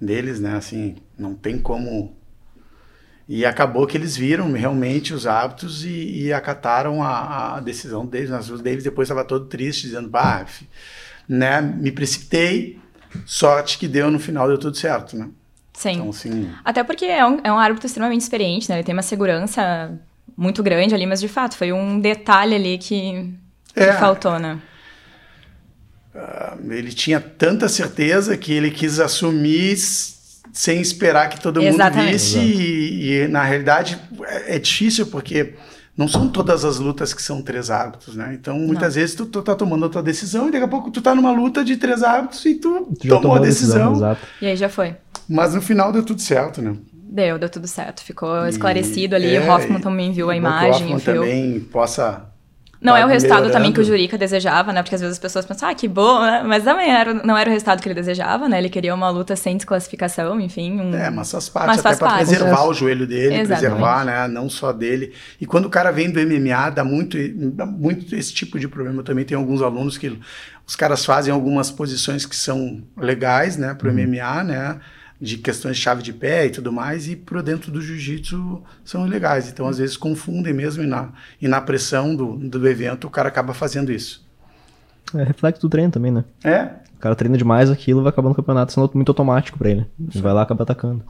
[0.01, 0.55] deles, né?
[0.55, 2.15] Assim, não tem como.
[3.27, 8.29] E acabou que eles viram realmente os hábitos e, e acataram a, a decisão deles.
[8.29, 10.45] Mas o Davis depois estava todo triste, dizendo, bah,
[11.27, 11.59] né?
[11.61, 12.79] Me precipitei,
[13.25, 15.29] sorte que deu no final, deu tudo certo, né?
[15.75, 15.91] Sim.
[15.93, 18.77] Então, assim, Até porque é um, é um árbitro extremamente experiente, né?
[18.77, 19.91] Ele tem uma segurança
[20.37, 23.33] muito grande ali, mas de fato, foi um detalhe ali que,
[23.73, 23.93] que É.
[23.93, 24.59] faltou, né?
[26.69, 29.75] ele tinha tanta certeza que ele quis assumir
[30.53, 32.13] sem esperar que todo mundo Exatamente.
[32.13, 35.55] visse e, e, na realidade é, é difícil porque
[35.97, 38.33] não são todas as lutas que são três árbitros, né?
[38.33, 41.01] Então muitas vezes tu, tu tá tomando a tua decisão e daqui a pouco tu
[41.01, 44.21] tá numa luta de três árbitros e tu, Tu tomou a decisão, exato.
[44.41, 44.95] E aí já foi.
[45.29, 46.75] Mas no final deu tudo certo, né?
[46.93, 48.01] Deu, deu tudo certo.
[48.03, 49.35] Ficou E- esclarecido ali.
[49.35, 52.25] é, o Hoffman também viu a bom que o imagem, Hoffman também possa
[52.81, 53.85] Não tá é o resultado também que o melhorando.
[53.85, 54.83] Jurica desejava, né?
[54.83, 56.43] Porque às vezes as pessoas pensam, ah, que bom, né?
[56.45, 58.57] Mas também era, não era o resultado que ele desejava, né?
[58.57, 60.79] Ele queria uma luta sem desclassificação, enfim.
[60.81, 60.93] Um...
[60.93, 62.27] É, mas faz parte, Mas até faz para parte.
[62.27, 63.47] preservar o joelho dele, Exatamente.
[63.61, 65.13] preservar, né, não só dele.
[65.39, 67.17] E quando o cara vem do MMA, dá muito,
[67.53, 68.99] dá muito esse tipo de problema.
[68.99, 70.19] Eu também tenho alguns alunos que
[70.67, 74.79] os caras fazem algumas posições que são legais, né, para o MMA, né,
[75.19, 79.05] de questões de chave de pé e tudo mais, e pro dentro do jiu-jitsu são
[79.07, 79.49] ilegais.
[79.49, 81.09] Então, às vezes, confundem mesmo e na,
[81.41, 84.25] e na pressão do, do evento o cara acaba fazendo isso.
[85.15, 86.25] É reflexo do treino também, né?
[86.43, 86.63] É,
[86.95, 89.85] O cara treina demais aquilo, vai acabar no campeonato sendo muito automático pra ele.
[90.13, 91.03] Ele vai lá e acaba atacando.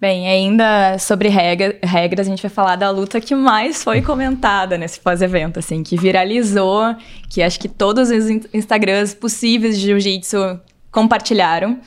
[0.00, 4.76] Bem, ainda sobre regra- regras, a gente vai falar da luta que mais foi comentada
[4.76, 6.96] nesse pós-evento, assim, que viralizou,
[7.30, 10.58] que acho que todos os in- Instagrams possíveis de jiu-jitsu
[10.90, 11.78] compartilharam,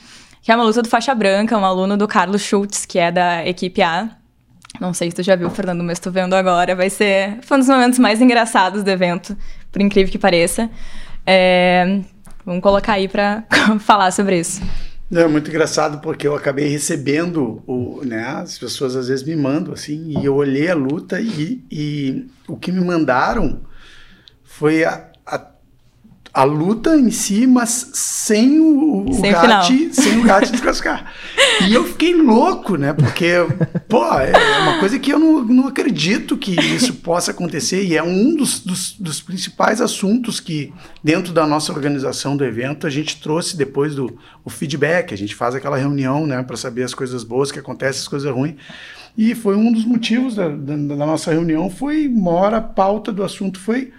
[0.46, 3.44] que é uma luta do faixa branca, um aluno do Carlos Schultz, que é da
[3.44, 4.08] equipe A.
[4.80, 6.76] Não sei se tu já viu, Fernando, mas tô vendo agora.
[6.76, 9.36] Vai ser foi um dos momentos mais engraçados do evento,
[9.72, 10.70] por incrível que pareça.
[11.26, 12.00] É,
[12.44, 13.42] Vamos colocar aí pra
[13.80, 14.62] falar sobre isso.
[15.12, 19.74] É muito engraçado porque eu acabei recebendo, o, né, as pessoas às vezes me mandam
[19.74, 23.62] assim, e eu olhei a luta e, e o que me mandaram
[24.44, 25.44] foi a, a,
[26.36, 31.10] a luta em si, mas sem o, Sem o Gatti, sem o Gatti desclassificar.
[31.66, 33.32] E eu fiquei louco, né, porque,
[33.88, 38.02] pô, é uma coisa que eu não, não acredito que isso possa acontecer e é
[38.02, 40.70] um dos, dos, dos principais assuntos que
[41.02, 45.34] dentro da nossa organização do evento a gente trouxe depois do o feedback, a gente
[45.34, 48.56] faz aquela reunião, né, para saber as coisas boas que acontecem, as coisas ruins.
[49.16, 53.10] E foi um dos motivos da, da, da nossa reunião, foi uma hora a pauta
[53.10, 53.94] do assunto foi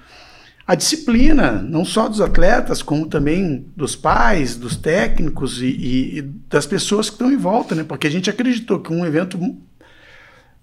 [0.68, 6.22] a disciplina, não só dos atletas, como também dos pais, dos técnicos e, e- e
[6.22, 7.84] das pessoas que estão em volta, né?
[7.84, 9.39] Porque a gente acreditou que um evento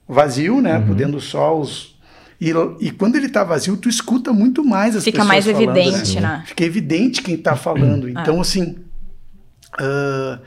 [0.07, 1.94] vazio, né, podendo só os
[2.40, 2.50] e,
[2.80, 6.20] e quando ele tá vazio, tu escuta muito mais as Fica pessoas mais falando, evidente,
[6.20, 6.42] né?
[6.46, 8.07] Fica evidente quem tá falando.
[8.09, 8.76] Então, assim,
[9.78, 10.40] ah,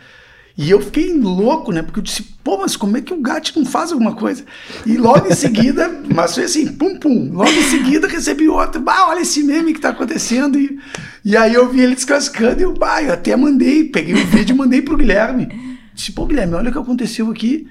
[0.58, 1.84] e eu fiquei louco, né?
[1.84, 4.43] Porque eu disse, pô, mas como é que o Gatti não faz alguma coisa?
[4.88, 7.32] E logo em seguida, mas foi assim, pum, pum.
[7.32, 10.60] Logo em seguida recebi outro, bah, olha esse meme que tá acontecendo.
[10.60, 10.80] E,
[11.24, 14.55] e aí eu vi ele descascando e eu, bah, eu até mandei, peguei o vídeo
[14.55, 15.47] e mandei pro Guilherme.
[15.93, 17.70] Disse, pô, Guilherme, olha o que aconteceu aqui.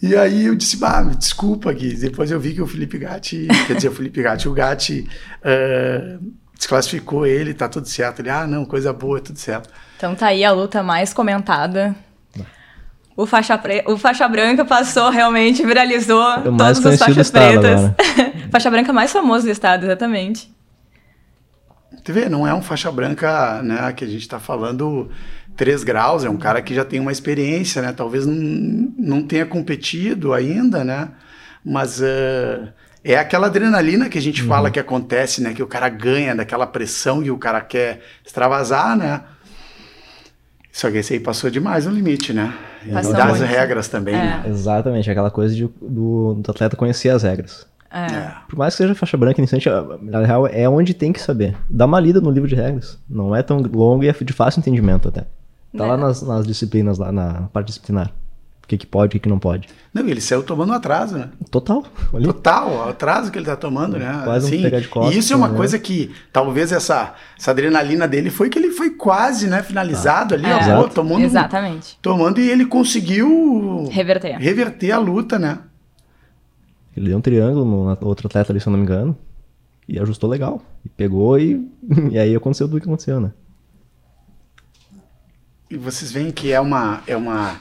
[0.00, 1.94] E aí eu disse, bah, desculpa, Gui.
[1.94, 5.06] Depois eu vi que o Felipe Gatti, quer dizer, o Felipe Gatti, o Gatti
[5.42, 6.18] ah,
[6.56, 8.20] desclassificou ele, tá tudo certo.
[8.20, 9.68] Ele, ah, não, coisa boa, tudo certo.
[9.98, 11.94] Então tá aí a luta mais comentada.
[13.16, 13.84] O faixa, pre...
[13.86, 17.92] o faixa branca passou, realmente viralizou o mais todos os faixas pretas.
[18.50, 20.52] faixa branca mais famoso do estado, exatamente.
[22.02, 25.10] Tu vê, não é um faixa branca, né, que a gente tá falando
[25.56, 29.46] 3 graus, é um cara que já tem uma experiência, né, talvez não, não tenha
[29.46, 31.08] competido ainda, né,
[31.64, 32.68] mas eh,
[33.02, 36.66] é aquela adrenalina que a gente fala que acontece, né, que o cara ganha daquela
[36.66, 39.22] pressão e o cara quer extravasar, né,
[40.76, 42.52] só que esse aí passou demais o limite, né,
[42.84, 43.44] e Passou das muito.
[43.44, 44.18] regras também, É.
[44.18, 44.42] né.
[44.48, 47.66] Exatamente, aquela coisa de, do, do atleta conhecer as regras.
[47.90, 48.06] É.
[48.12, 48.32] É.
[48.48, 51.56] Por mais que seja faixa branca iniciante, a- na real é onde tem que saber.
[51.70, 52.98] Dá uma lida no livro de regras.
[53.08, 55.20] Não é tão longo e é de fácil entendimento até.
[55.76, 55.86] Tá É.
[55.86, 58.10] lá nas, nas disciplinas, lá na parte disciplinar.
[58.64, 59.68] O que, que pode, o que, que não pode.
[59.92, 61.28] Não, ele saiu tomando um atraso, né.
[61.50, 61.84] Total.
[62.14, 62.24] Ali.
[62.24, 64.22] Total, o atraso que ele tá tomando, né?
[64.24, 65.56] Quase um pegar de costas, e isso é uma né?
[65.56, 70.46] coisa que talvez essa, essa adrenalina dele foi que ele foi quase, né, finalizado ali,
[70.46, 70.74] É.
[70.74, 71.98] ó, tomando, Exatamente.
[72.00, 74.38] tomando e ele conseguiu Reverter.
[74.38, 75.58] reverter a luta, né?
[76.96, 77.64] Ele deu um triângulo
[78.00, 79.14] no outro atleta ali, se eu não me engano.
[79.86, 80.62] E ajustou legal.
[80.82, 81.68] E pegou e.
[82.10, 83.30] e aí aconteceu tudo o que aconteceu, né?
[85.70, 87.56] E vocês veem que é uma é uma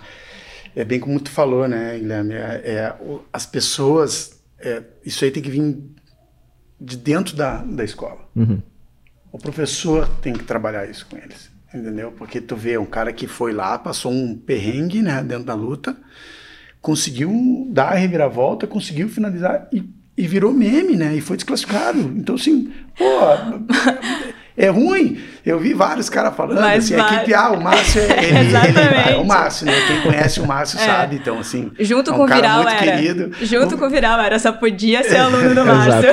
[0.75, 2.33] é bem como tu falou, né, Guilherme?
[2.33, 2.95] É, é,
[3.31, 5.77] as pessoas é, isso aí tem que vir
[6.79, 8.19] de dentro da, da escola.
[8.35, 8.61] Uhum.
[9.31, 12.11] O professor tem que trabalhar isso com eles, entendeu?
[12.11, 15.97] Porque tu vê um cara que foi lá, passou um perrengue, né, dentro da luta,
[16.81, 19.83] conseguiu dar a reviravolta, conseguiu finalizar e,
[20.17, 21.15] e virou meme, né?
[21.15, 21.99] E foi desclassificado.
[21.99, 23.03] Então, assim, pô,
[24.57, 25.19] é ruim.
[25.45, 29.13] Eu vi vários caras falando, Mas assim, vai- a equipe, ah, o Márcio é, ele,
[29.13, 29.73] é o Márcio, né?
[29.87, 30.85] Quem conhece o Márcio É.
[30.85, 31.71] sabe, então, assim.
[31.79, 32.77] Junto é um com o Viral era.
[32.77, 33.31] querido.
[33.41, 36.11] Junto O- com o Viral era, só podia ser aluno do Márcio.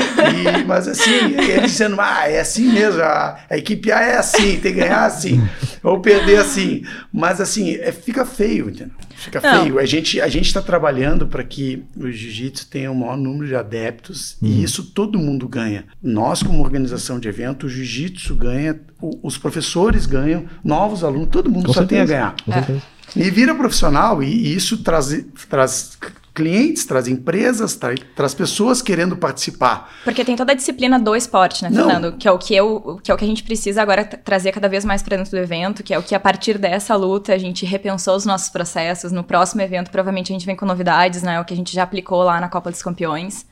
[0.60, 4.58] e- mas assim, ele dizendo, ah, é assim mesmo, a, a equipe A é assim,
[4.58, 5.46] tem que ganhar assim,
[5.82, 6.82] ou perder assim.
[7.12, 8.94] Mas assim, é- fica feio, entendeu?
[9.20, 9.62] Fica Não.
[9.62, 9.78] feio.
[9.78, 13.54] A gente a gente está trabalhando para que o jiu-jitsu tenha o maior número de
[13.54, 15.84] adeptos e isso todo mundo ganha.
[16.02, 21.50] Nós, como organização de evento, o jiu-jitsu ganha, o- os professores ganham, novos alunos, todo
[21.50, 22.12] mundo Com só tem a certeza.
[22.18, 22.36] ganhar.
[22.44, 22.82] Com certeza.
[23.16, 25.98] E vira profissional, e, e isso traz, traz
[26.40, 29.92] clientes, traz empresas, traz, traz pessoas querendo participar.
[30.04, 31.84] Porque tem toda a disciplina do esporte, né, Não.
[31.84, 32.16] Fernando?
[32.16, 34.52] Que é o que, eu, que é o que a gente precisa agora tra- trazer
[34.52, 37.34] cada vez mais para dentro do evento, que é o que a partir dessa luta
[37.34, 39.12] a gente repensou os nossos processos.
[39.12, 41.38] No próximo evento, provavelmente a gente vem com novidades, né?
[41.40, 43.44] O que a gente já aplicou lá na Copa dos Campeões.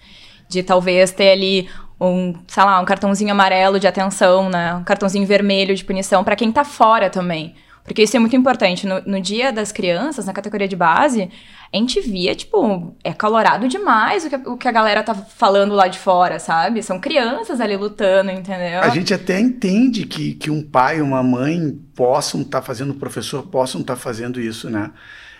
[0.48, 1.68] De talvez ter ali
[2.00, 4.74] um, sei lá, um cartãozinho amarelo de atenção, né?
[4.76, 7.54] Um cartãozinho vermelho de punição para quem tá fora também.
[7.88, 8.86] Porque isso é muito importante.
[8.86, 11.28] No, no dia das crianças, na categoria de base,
[11.72, 15.74] a gente via, tipo, é calorado demais o que, o que a galera tá falando
[15.74, 16.82] lá de fora, sabe?
[16.82, 18.80] São crianças ali lutando, entendeu?
[18.80, 23.42] A gente até entende que, que um pai uma mãe possam estar fazendo, o professor
[23.44, 24.90] possam estar fazendo isso, né?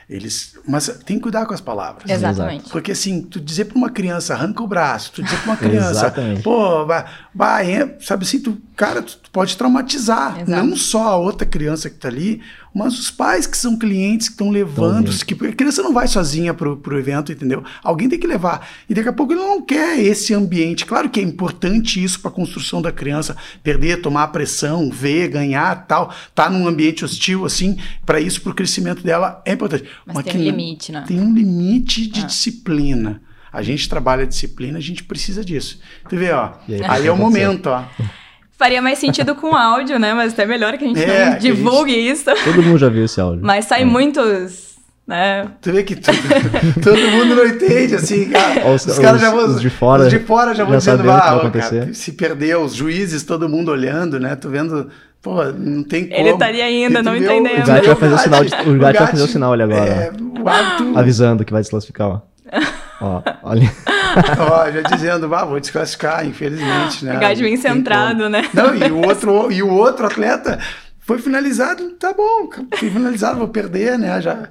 [0.09, 2.11] Eles, mas tem que cuidar com as palavras.
[2.11, 2.71] Exatamente.
[2.71, 6.15] Porque assim, tu dizer para uma criança, arranca o braço, tu dizer para uma criança,
[6.43, 7.05] pô, vai,
[7.35, 10.41] vai, sabe assim, tu, cara, tu, tu pode traumatizar.
[10.41, 10.51] Exato.
[10.51, 12.41] Não só a outra criança que tá ali,
[12.79, 15.11] mas os pais que são clientes que estão levando.
[15.25, 17.65] Que, porque a criança não vai sozinha pro, pro evento, entendeu?
[17.83, 18.69] Alguém tem que levar.
[18.89, 20.87] E daqui a pouco ele não quer esse ambiente.
[20.87, 25.29] Claro que é importante isso para a construção da criança, perder, tomar a pressão, ver,
[25.29, 26.15] ganhar, tal.
[26.35, 27.77] Tá num ambiente hostil assim,
[28.07, 29.85] para isso, pro crescimento dela é importante.
[30.07, 31.05] Mas tem que um limite, né?
[31.07, 32.27] tem um limite de Ah.
[32.27, 33.21] disciplina.
[33.53, 35.81] A gente trabalha disciplina, a gente precisa disso.
[36.09, 36.53] Tu vê, ó.
[36.69, 37.85] E aí, Aí, é o momento, ó.
[38.59, 40.13] Faria mais sentido com áudio, né?
[40.15, 42.25] Mas até melhor que a gente É, não que a gente- divulgue isso.
[42.45, 43.41] Todo mundo já viu esse áudio.
[43.45, 44.75] Mas sai muitos,
[45.07, 45.47] né?
[45.63, 46.11] Tu vê que tu-
[46.83, 48.67] todo mundo não entende, assim, cara.
[48.69, 49.47] Os- Os, caras já vão.
[49.47, 51.37] os de fora os de fora já vão já dizendo, sabendo o que ah, vai
[51.37, 54.35] ó, acontecer." cara, se perdeu, os juízes, todo mundo olhando, né?
[54.35, 54.89] Tu vendo.
[55.23, 56.19] Pô, não tem como.
[56.21, 57.63] Ele estaria ainda não entendendo.
[57.63, 59.85] O Gatti vai fazer o sinal de- o Gatti vai fazer o sinal ali agora,
[59.91, 62.21] É, o árbitro, Avisando que vai desclassificar, ó.
[63.01, 63.71] ó, olha.
[64.39, 67.19] ó, já dizendo, ah, vou desclassificar, infelizmente, né?
[67.37, 68.49] Bem centrado, né?
[68.55, 70.59] Não, e o outro, e o outro atleta
[71.01, 74.21] foi finalizado, tá bom, foi finalizado, vou perder, né?
[74.21, 74.49] Já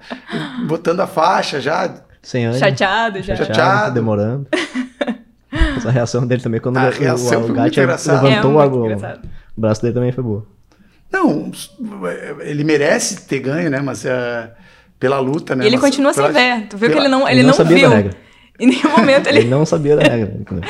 [0.68, 1.94] botando a faixa, já.
[2.22, 2.60] Sem ânimo.
[2.60, 3.36] Chateado já.
[3.36, 3.56] Chateado.
[3.60, 4.48] Chateado, demorando.
[5.78, 8.28] Essa reação dele também, quando A o- reação o, foi o Gatti engraçada.
[8.28, 9.30] É levantou muito o, engraçado.
[9.58, 10.46] o braço dele também foi boa.
[11.12, 11.50] Não,
[12.42, 13.80] ele merece ter ganho, né?
[13.82, 14.52] Mas é,
[15.00, 15.64] pela luta, né?
[15.64, 16.68] E ele Mas continua sem pela- ver.
[16.68, 18.10] Tu viu que pela- ele não, ele ele não não, sabia viu.
[18.60, 19.50] Em nenhum momento Ele ele.
[19.50, 20.34] não sabia da regra.
[20.40, 20.64] entendeu?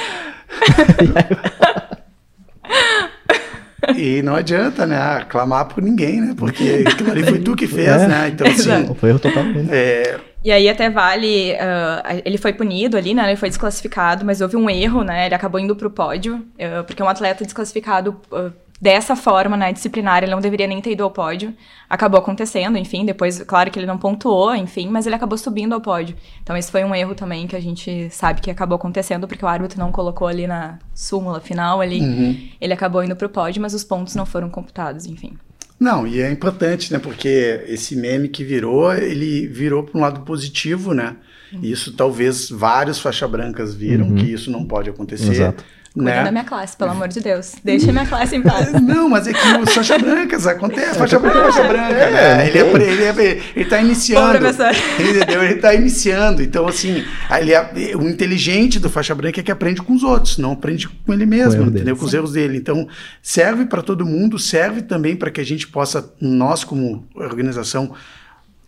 [3.95, 5.23] E não adianta, né?
[5.29, 6.33] Clamar por ninguém, né?
[6.37, 8.07] Porque aquilo ali foi tu que fez, É.
[8.07, 8.27] né?
[8.29, 8.93] Então, assim.
[8.95, 9.67] Foi erro total dele.
[9.71, 11.55] É, E aí até vale.
[11.59, 13.27] ah, ele foi punido ali, né?
[13.29, 15.27] Ele foi desclassificado, mas houve um erro, né?
[15.27, 18.19] Ele acabou indo pro pódio, ah, porque um atleta desclassificado.
[18.31, 18.49] ah,
[18.79, 21.51] Dessa forma, né, disciplinar, ele não deveria nem ter ido ao pódio.
[21.89, 25.81] Acabou acontecendo, enfim, depois, claro que ele não pontuou, enfim, mas ele acabou subindo ao
[25.81, 26.15] pódio.
[26.43, 29.47] Então, esse foi um erro também que a gente sabe que acabou acontecendo, porque o
[29.47, 32.01] árbitro não colocou ali na súmula final ali.
[32.01, 32.49] uhum.
[32.61, 35.33] Ele acabou indo pro pódio, mas os pontos não foram computados, enfim.
[35.79, 36.97] Não, e é importante, né?
[36.99, 41.15] Porque esse meme que virou, ele virou para um lado positivo, né?
[41.61, 44.15] E Isso talvez vários faixa brancas viram Uhum.
[44.15, 45.31] que isso não pode acontecer.
[45.31, 45.63] Exato.
[45.97, 46.31] Cuida da Né?
[46.31, 47.55] minha classe, pelo amor de Deus.
[47.63, 48.71] Deixa minha classe em paz.
[48.81, 52.47] Não, mas é que os faixa brancas acontece, faixa branca é faixa branca, É, né?
[52.47, 54.39] Ele, é, ele, é, ele tá iniciando.
[54.39, 54.47] Bom.
[55.03, 55.43] Entendeu?
[55.43, 56.41] Ele tá iniciando.
[56.43, 57.03] Então, assim,
[57.39, 60.87] ele é- o inteligente do faixa branca é que aprende com os outros, não aprende
[60.87, 61.83] com ele mesmo, erro entendeu?
[61.85, 61.97] dele.
[61.97, 62.57] Com os erros dele.
[62.57, 62.87] Então,
[63.21, 67.93] serve para todo mundo, serve também para que a gente possa, nós como organização,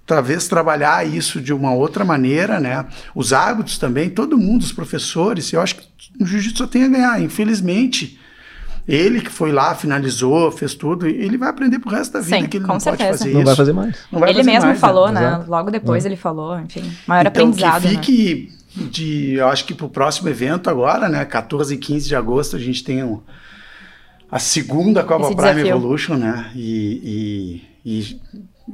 [0.10, 2.84] talvez trabalhar isso de uma outra maneira, né?
[3.14, 5.88] Os árbitros também, todo mundo, os professores, eu acho que
[6.20, 7.22] o jiu-jitsu só tem a ganhar.
[7.22, 8.20] Infelizmente,
[8.88, 12.48] ele que foi lá, finalizou, fez tudo, ele vai aprender pro resto da vida Sim,
[12.48, 13.10] que ele com não certeza.
[13.10, 13.46] pode fazer Não isso.
[13.46, 14.00] vai fazer mais.
[14.12, 15.22] Não vai ele fazer mesmo mais, falou, né?
[15.22, 15.52] Exato.
[15.52, 16.92] Logo depois ele falou, enfim.
[17.06, 17.82] Maior então, aprendizado.
[17.84, 17.94] que né?
[17.94, 18.52] fique
[18.90, 22.60] de, eu acho que pro próximo evento agora, né, 14 e 15 de agosto, a
[22.60, 23.22] gente tem um,
[24.32, 25.76] a segunda Copa Esse Prime desafio.
[25.76, 26.50] Evolution, né?
[26.56, 28.20] E, e, e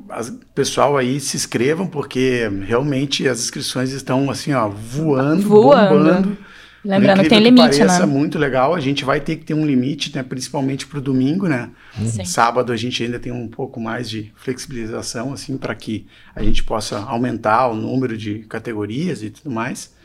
[0.09, 5.97] as- pessoal aí se inscrevam porque realmente as inscrições estão assim, ó, voando, Voando.
[5.97, 6.37] bombando.
[6.83, 8.05] Lembrando que tem limite, pareça, né?
[8.05, 8.75] muito legal.
[8.75, 10.21] A gente vai ter que ter um limite, né?
[10.21, 11.71] Principalmente para o domingo, né?
[12.05, 12.23] Sim.
[12.25, 16.63] Sábado a gente ainda tem um pouco mais de flexibilização, assim, para que a gente
[16.63, 19.95] possa aumentar o número de categorias e tudo mais.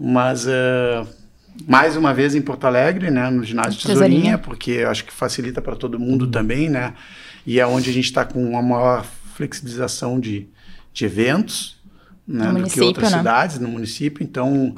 [0.00, 1.06] Mas ah,
[1.68, 3.28] mais uma vez em Porto Alegre, né?
[3.28, 4.38] No ginásio Tesourinha, Tesourinha.
[4.38, 6.94] porque acho que facilita para todo mundo também, né?
[7.46, 9.04] E é onde a gente está com uma maior
[9.36, 10.48] flexibilização de,
[10.92, 11.76] de eventos,
[12.26, 12.52] né?
[12.52, 13.18] Do que outras né?
[13.18, 14.24] cidades no município.
[14.24, 14.74] Então,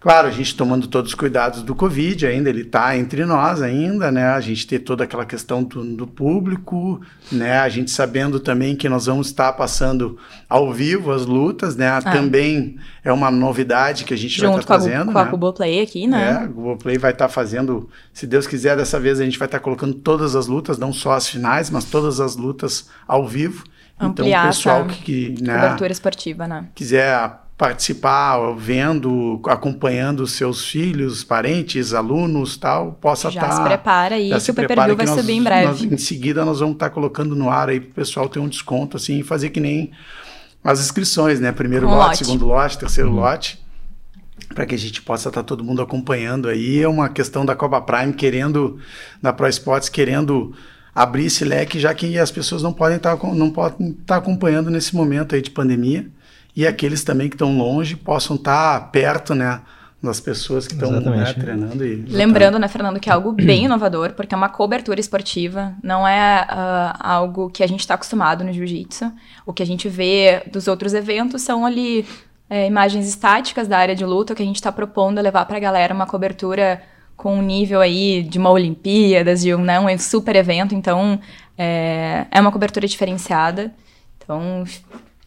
[0.00, 4.12] Claro, a gente tomando todos os cuidados do Covid ainda, ele está entre nós ainda,
[4.12, 4.26] né?
[4.26, 7.00] A gente ter toda aquela questão do, do público,
[7.32, 7.58] né?
[7.58, 10.16] A gente sabendo também que nós vamos estar passando
[10.48, 12.00] ao vivo as lutas, né?
[12.00, 14.52] Também é uma novidade que a gente vai Ah.
[14.52, 15.52] Junto estar com, a, fazendo, com a né?
[15.52, 16.46] Play aqui, É, né?
[16.48, 19.58] o Google Play vai estar fazendo, se Deus quiser, dessa vez a gente vai estar
[19.58, 23.64] colocando todas as lutas, não só as finais, mas todas as lutas ao vivo.
[24.00, 26.66] Ampliar então, o pessoal essa que, que né, Cobertura esportiva, né?
[26.74, 33.40] quiser participar, vendo, acompanhando seus filhos, parentes, alunos, tal, possa estar.
[33.40, 35.66] Já tá, se prepara aí que o pay-per-view vai subir em breve.
[35.66, 38.38] Nós, em seguida nós vamos estar tá colocando no ar aí para o pessoal ter
[38.38, 39.90] um desconto assim e fazer que nem
[40.62, 41.50] as inscrições, né?
[41.50, 43.16] Primeiro um lote, lote, segundo lote, terceiro uhum.
[43.16, 43.58] lote,
[44.54, 46.80] para que a gente possa estar tá todo mundo acompanhando aí.
[46.80, 48.78] É uma questão da Copa Prime querendo,
[49.20, 50.54] da Pro Sports querendo
[50.98, 54.96] abrir esse leque, já que as pessoas não podem estar não podem estar acompanhando nesse
[54.96, 56.06] momento aí de pandemia
[56.56, 59.60] e aqueles também que estão longe possam estar perto, né?
[60.02, 62.04] Das pessoas que estão né, treinando e.
[62.06, 66.46] Lembrando, né, Fernando, que é algo bem inovador, porque é uma cobertura esportiva, não é
[66.48, 69.12] uh, algo que a gente está acostumado no jiu-jitsu.
[69.44, 72.06] O que a gente vê dos outros eventos são ali
[72.48, 75.60] é, imagens estáticas da área de luta, que a gente está propondo levar para a
[75.60, 76.80] galera uma cobertura
[77.18, 81.20] com um nível aí de uma Olimpíadas, de um, né, um super evento, então
[81.58, 83.74] é, é uma cobertura diferenciada.
[84.16, 84.62] Então,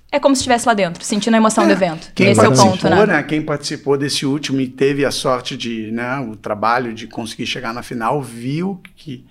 [0.09, 2.11] é como se estivesse lá dentro, sentindo a emoção é, do evento.
[2.15, 3.05] Quem Esse é o ponto, né?
[3.05, 3.23] né?
[3.23, 7.73] Quem participou desse último e teve a sorte de, né, o trabalho de conseguir chegar
[7.73, 9.25] na final, viu que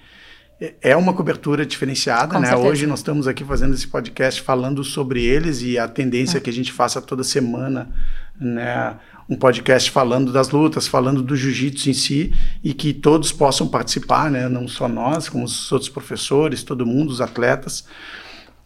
[0.83, 2.49] é uma cobertura diferenciada, Com né?
[2.49, 2.69] Certeza.
[2.69, 6.51] Hoje nós estamos aqui fazendo esse podcast falando sobre eles e a tendência é que
[6.51, 7.89] a gente faça toda semana,
[8.39, 8.97] né?
[9.31, 14.29] Um podcast falando das lutas, falando do jiu-jitsu em si e que todos possam participar,
[14.29, 14.49] né?
[14.49, 17.85] Não só nós, como os outros professores, todo mundo, os atletas.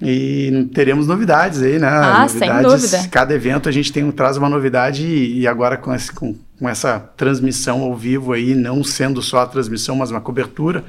[0.00, 1.86] E teremos novidades aí, né?
[1.86, 3.08] Ah, novidades, sem dúvida.
[3.10, 6.68] Cada evento a gente tem, traz uma novidade e, e agora com, esse, com, com,
[6.68, 10.84] essa transmissão ao vivo aí, não sendo só a transmissão, mas uma cobertura.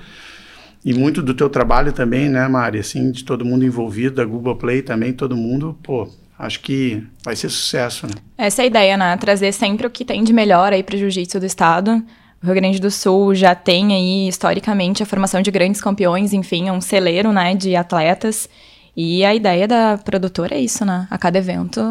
[0.84, 2.80] E muito do teu trabalho também, né, Mari?
[2.80, 7.36] Assim, de todo mundo envolvido, da Google Play também, todo mundo, pô, acho que vai
[7.36, 8.14] ser sucesso, né?
[8.38, 9.18] Essa é a ideia, né?
[9.18, 12.04] Trazer sempre o que tem de melhor aí para o jiu-jitsu do estado.
[12.42, 16.68] O Rio Grande do Sul já tem aí, historicamente, a formação de grandes campeões, enfim,
[16.68, 18.50] é um celeiro, né, de atletas.
[18.96, 21.08] E a ideia da produtora é isso, né?
[21.10, 21.82] A cada evento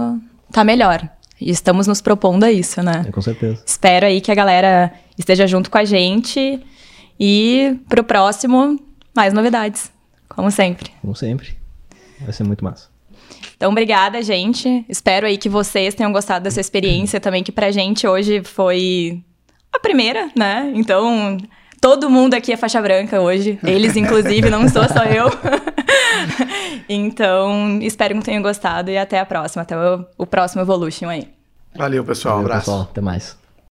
[0.52, 1.08] tá melhor.
[1.40, 3.04] E estamos nos propondo a isso, né?
[3.06, 3.62] É, com certeza.
[3.66, 6.62] Espero aí que a galera esteja junto com a gente.
[7.18, 8.80] E pro próximo,
[9.14, 9.92] mais novidades.
[10.28, 10.90] Como sempre.
[11.00, 11.56] Como sempre.
[12.20, 12.93] Vai ser muito massa.
[13.56, 14.84] Então, obrigada, gente.
[14.88, 19.22] Espero aí que vocês tenham gostado dessa experiência também, que pra gente hoje foi
[19.72, 20.72] a primeira, né?
[20.74, 21.38] Então,
[21.80, 23.58] todo mundo aqui é faixa branca hoje.
[23.62, 25.30] Eles, inclusive, não sou só eu.
[26.88, 31.28] então, espero que tenham gostado e até a próxima, até o, o próximo Evolution aí.
[31.76, 32.36] Valeu, pessoal.
[32.36, 32.70] Valeu, um abraço.
[32.70, 33.43] Pessoal, até mais.